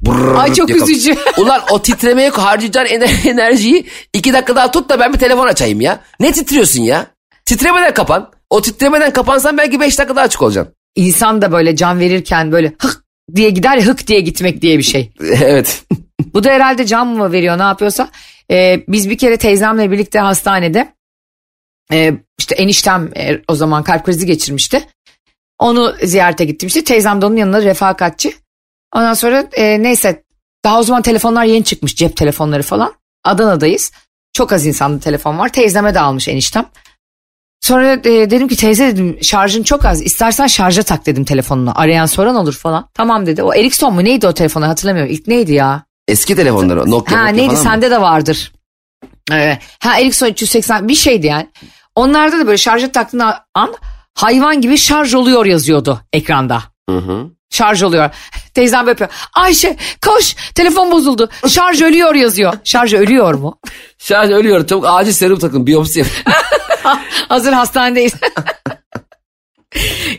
Brrrr 0.00 0.34
Ay 0.34 0.54
çok 0.54 0.68
kap- 0.68 0.76
üzücü. 0.76 1.16
Ulan 1.38 1.60
o 1.70 1.82
titremeye 1.82 2.30
harcayacağın 2.30 2.86
ener- 2.86 3.28
enerjiyi 3.30 3.86
iki 4.12 4.32
dakika 4.32 4.56
daha 4.56 4.70
tut 4.70 4.88
da 4.88 5.00
ben 5.00 5.12
bir 5.12 5.18
telefon 5.18 5.46
açayım 5.46 5.80
ya. 5.80 6.00
Ne 6.20 6.32
titriyorsun 6.32 6.82
ya? 6.82 7.06
Titremeden 7.44 7.94
kapan. 7.94 8.30
O 8.50 8.62
titremeden 8.62 9.12
kapansan 9.12 9.58
belki 9.58 9.80
beş 9.80 9.98
dakika 9.98 10.16
daha 10.16 10.24
açık 10.24 10.42
olacaksın. 10.42 10.74
İnsan 10.96 11.42
da 11.42 11.52
böyle 11.52 11.76
can 11.76 12.00
verirken 12.00 12.52
böyle 12.52 12.72
hık 12.82 13.07
diye 13.34 13.50
gider 13.50 13.82
hık 13.82 14.06
diye 14.06 14.20
gitmek 14.20 14.62
diye 14.62 14.78
bir 14.78 14.82
şey. 14.82 15.12
evet. 15.20 15.84
Bu 16.34 16.44
da 16.44 16.50
herhalde 16.50 16.86
can 16.86 17.06
mı 17.06 17.32
veriyor 17.32 17.58
ne 17.58 17.62
yapıyorsa. 17.62 18.08
Ee, 18.50 18.84
biz 18.88 19.10
bir 19.10 19.18
kere 19.18 19.36
teyzemle 19.36 19.90
birlikte 19.90 20.18
hastanede 20.18 20.92
e, 21.92 22.12
işte 22.38 22.54
eniştem 22.54 23.10
e, 23.16 23.40
o 23.48 23.54
zaman 23.54 23.82
kalp 23.82 24.04
krizi 24.04 24.26
geçirmişti. 24.26 24.88
Onu 25.58 25.94
ziyarete 26.02 26.44
gittim 26.44 26.66
işte. 26.66 26.84
Teyzem 26.84 27.20
de 27.20 27.26
onun 27.26 27.36
yanında 27.36 27.62
refakatçi. 27.62 28.34
Ondan 28.94 29.14
sonra 29.14 29.48
e, 29.52 29.82
neyse 29.82 30.24
Daha 30.64 30.78
o 30.78 30.82
zaman 30.82 31.02
telefonlar 31.02 31.44
yeni 31.44 31.64
çıkmış 31.64 31.96
cep 31.96 32.16
telefonları 32.16 32.62
falan. 32.62 32.94
Adana'dayız. 33.24 33.92
Çok 34.32 34.52
az 34.52 34.66
insanda 34.66 35.00
telefon 35.00 35.38
var. 35.38 35.48
Teyzeme 35.48 35.94
de 35.94 36.00
almış 36.00 36.28
eniştem. 36.28 36.66
Sonra 37.68 37.92
e, 37.92 38.30
dedim 38.30 38.48
ki 38.48 38.56
teyze 38.56 38.86
dedim 38.86 39.18
şarjın 39.22 39.62
çok 39.62 39.84
az. 39.84 40.02
İstersen 40.02 40.46
şarja 40.46 40.82
tak 40.82 41.06
dedim 41.06 41.24
telefonunu. 41.24 41.72
Arayan 41.74 42.06
soran 42.06 42.36
olur 42.36 42.54
falan. 42.54 42.88
Tamam 42.94 43.26
dedi. 43.26 43.42
O 43.42 43.54
Ericsson 43.54 43.94
mu 43.94 44.04
neydi 44.04 44.26
o 44.26 44.32
telefonu 44.32 44.68
hatırlamıyorum. 44.68 45.12
İlk 45.12 45.26
neydi 45.26 45.52
ya? 45.52 45.82
Eski 46.08 46.36
telefonları 46.36 46.90
Nokia, 46.90 47.16
Ha 47.16 47.20
Nokia 47.20 47.32
neydi 47.32 47.46
falan 47.46 47.58
mı? 47.58 47.70
sende 47.70 47.90
de 47.90 48.00
vardır. 48.00 48.52
Evet. 49.32 49.58
Ha 49.80 50.00
Ericsson 50.00 50.26
380 50.26 50.88
bir 50.88 50.94
şeydi 50.94 51.26
yani. 51.26 51.48
Onlarda 51.94 52.38
da 52.38 52.46
böyle 52.46 52.58
şarja 52.58 52.92
taktığın 52.92 53.22
an 53.54 53.74
hayvan 54.14 54.60
gibi 54.60 54.78
şarj 54.78 55.14
oluyor 55.14 55.46
yazıyordu 55.46 56.00
ekranda. 56.12 56.62
Hı 56.88 56.98
hı. 56.98 57.30
Şarj 57.50 57.82
oluyor. 57.82 58.10
Teyzem 58.54 58.88
yapıyor. 58.88 59.10
Ayşe 59.34 59.76
koş 60.06 60.36
telefon 60.54 60.92
bozuldu. 60.92 61.28
Şarj 61.48 61.82
ölüyor 61.82 62.14
yazıyor. 62.14 62.52
Şarj 62.64 62.94
ölüyor 62.94 63.34
mu? 63.34 63.58
Şarj 63.98 64.30
ölüyor 64.30 64.66
çabuk 64.66 64.84
acil 64.88 65.12
serum 65.12 65.38
takın 65.38 65.66
biyopsi. 65.66 66.04
Hazır 67.28 67.52
hastanedeyiz. 67.52 68.14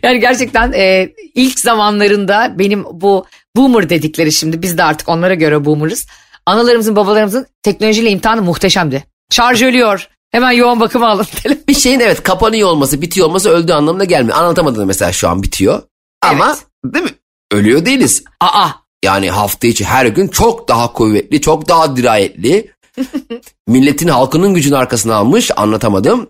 yani 0.03 0.19
gerçekten 0.19 0.71
e, 0.71 1.09
ilk 1.35 1.59
zamanlarında 1.59 2.55
benim 2.59 2.85
bu 2.91 3.25
boomer 3.55 3.89
dedikleri 3.89 4.31
şimdi 4.31 4.61
biz 4.61 4.77
de 4.77 4.83
artık 4.83 5.09
onlara 5.09 5.33
göre 5.33 5.65
boomerız. 5.65 6.07
Analarımızın 6.45 6.95
babalarımızın 6.95 7.47
teknolojiyle 7.63 8.09
imtihanı 8.09 8.41
muhteşemdi. 8.41 9.03
Şarj 9.29 9.63
ölüyor. 9.63 10.07
Hemen 10.31 10.51
yoğun 10.51 10.79
bakıma 10.79 11.07
alın. 11.07 11.25
bir 11.67 11.73
şeyin 11.73 11.99
evet 11.99 12.23
kapanıyor 12.23 12.69
olması 12.69 13.01
bitiyor 13.01 13.27
olması 13.27 13.49
öldüğü 13.49 13.73
anlamına 13.73 14.03
gelmiyor. 14.03 14.37
Anlatamadığını 14.37 14.85
mesela 14.85 15.11
şu 15.11 15.29
an 15.29 15.43
bitiyor. 15.43 15.83
Ama 16.21 16.57
değil 16.85 17.05
mi? 17.05 17.11
Ölüyor 17.51 17.85
değiliz. 17.85 18.23
Aa 18.41 18.69
Yani 19.05 19.29
hafta 19.31 19.67
içi 19.67 19.85
her 19.85 20.05
gün 20.05 20.27
çok 20.27 20.67
daha 20.67 20.93
kuvvetli, 20.93 21.41
çok 21.41 21.67
daha 21.67 21.95
dirayetli. 21.95 22.71
Milletin 23.67 24.07
halkının 24.07 24.53
gücünü 24.53 24.77
arkasına 24.77 25.15
almış 25.15 25.51
anlatamadım. 25.55 26.29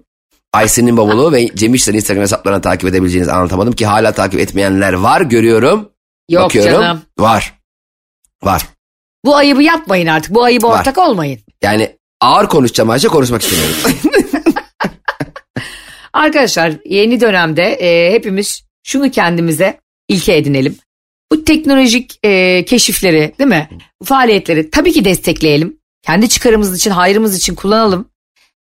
Ayşe'nin 0.53 0.97
babalığı 0.97 1.31
ve 1.31 1.47
Cem 1.55 1.73
İşler'in 1.73 1.97
Instagram 1.97 2.21
hesaplarını 2.23 2.61
takip 2.61 2.89
edebileceğinizi 2.89 3.31
anlatamadım 3.31 3.73
ki 3.73 3.85
hala 3.85 4.11
takip 4.11 4.39
etmeyenler 4.39 4.93
var 4.93 5.21
görüyorum. 5.21 5.89
yok 6.29 6.43
Bakıyorum. 6.43 6.71
canım. 6.71 7.01
Var. 7.19 7.59
Var. 8.43 8.65
Bu 9.25 9.35
ayıbı 9.35 9.63
yapmayın 9.63 10.07
artık. 10.07 10.33
Bu 10.33 10.43
ayıbı 10.43 10.67
Var. 10.67 10.79
ortak 10.79 10.97
olmayın. 10.97 11.39
Yani 11.63 11.97
ağır 12.21 12.47
konuşacağım 12.47 12.89
Ayşe 12.89 13.07
konuşmak 13.07 13.41
istemiyorum. 13.41 13.75
Arkadaşlar 16.13 16.73
yeni 16.85 17.21
dönemde 17.21 17.63
e, 17.63 18.13
hepimiz 18.13 18.61
şunu 18.89 19.11
kendimize 19.11 19.79
ilke 20.07 20.35
edinelim. 20.35 20.77
Bu 21.31 21.43
teknolojik 21.43 22.19
e, 22.23 22.65
keşifleri 22.65 23.33
değil 23.39 23.49
mi? 23.49 23.69
Bu 24.01 24.05
faaliyetleri 24.05 24.69
tabii 24.69 24.91
ki 24.91 25.05
destekleyelim. 25.05 25.77
Kendi 26.01 26.29
çıkarımız 26.29 26.77
için, 26.77 26.91
hayrımız 26.91 27.37
için 27.37 27.55
kullanalım. 27.55 28.09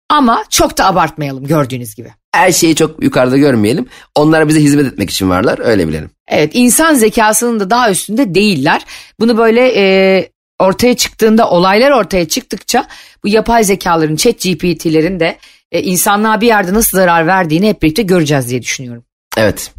Ama 0.09 0.45
çok 0.51 0.79
da 0.79 0.87
abartmayalım 0.87 1.47
gördüğünüz 1.47 1.95
gibi. 1.95 2.09
Her 2.33 2.53
şeyi 2.53 2.77
çok 2.77 3.03
yukarıda 3.03 3.37
görmeyelim. 3.37 3.87
Onlar 4.15 4.49
bize 4.49 4.61
hizmet 4.61 4.87
etmek 4.87 5.11
için 5.11 5.31
varlar 5.31 5.59
öyle 5.59 5.89
bilelim. 5.89 6.11
Evet 6.29 6.51
insan 6.55 6.95
zekasının 6.95 7.61
da 7.61 7.71
daha 7.71 7.91
üstünde 7.91 8.35
değiller. 8.35 8.85
Bunu 9.21 9.39
böyle 9.39 9.73
e, 9.77 10.29
ortaya 10.59 10.97
çıktığında 10.97 11.51
olaylar 11.51 11.91
ortaya 11.91 12.29
çıktıkça 12.29 12.87
bu 13.25 13.29
yapay 13.29 13.65
zekaların 13.65 14.17
chat 14.17 14.35
GPT'lerin 14.35 15.21
de 15.21 15.39
e, 15.73 15.83
insanlığa 15.83 16.41
bir 16.41 16.47
yerde 16.47 16.75
nasıl 16.75 16.99
zarar 16.99 17.27
verdiğini 17.27 17.69
hep 17.69 17.83
birlikte 17.83 18.03
göreceğiz 18.03 18.49
diye 18.49 18.63
düşünüyorum. 18.63 19.05
Evet. 19.37 19.73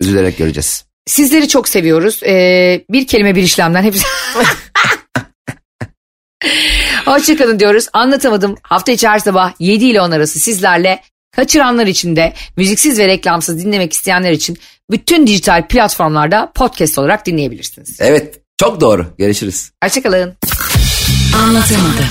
Üzülerek 0.00 0.38
göreceğiz. 0.38 0.84
Sizleri 1.06 1.48
çok 1.48 1.68
seviyoruz. 1.68 2.22
Ee, 2.22 2.84
bir 2.90 3.06
kelime 3.06 3.34
bir 3.34 3.42
işlemden 3.42 3.82
hepsi. 3.82 4.04
Hoşçakalın 7.04 7.60
diyoruz. 7.60 7.88
Anlatamadım. 7.92 8.54
Hafta 8.62 8.92
içi 8.92 9.08
her 9.08 9.18
sabah 9.18 9.52
7 9.58 9.84
ile 9.84 10.00
10 10.00 10.10
arası 10.10 10.38
sizlerle 10.38 11.02
kaçıranlar 11.32 11.86
için 11.86 12.16
de 12.16 12.32
müziksiz 12.56 12.98
ve 12.98 13.06
reklamsız 13.06 13.64
dinlemek 13.64 13.92
isteyenler 13.92 14.32
için 14.32 14.58
bütün 14.90 15.26
dijital 15.26 15.68
platformlarda 15.68 16.52
podcast 16.54 16.98
olarak 16.98 17.26
dinleyebilirsiniz. 17.26 17.96
Evet 18.00 18.40
çok 18.60 18.80
doğru. 18.80 19.06
Görüşürüz. 19.18 19.70
Hoşçakalın. 19.84 20.34
Anlatamadım. 21.36 22.04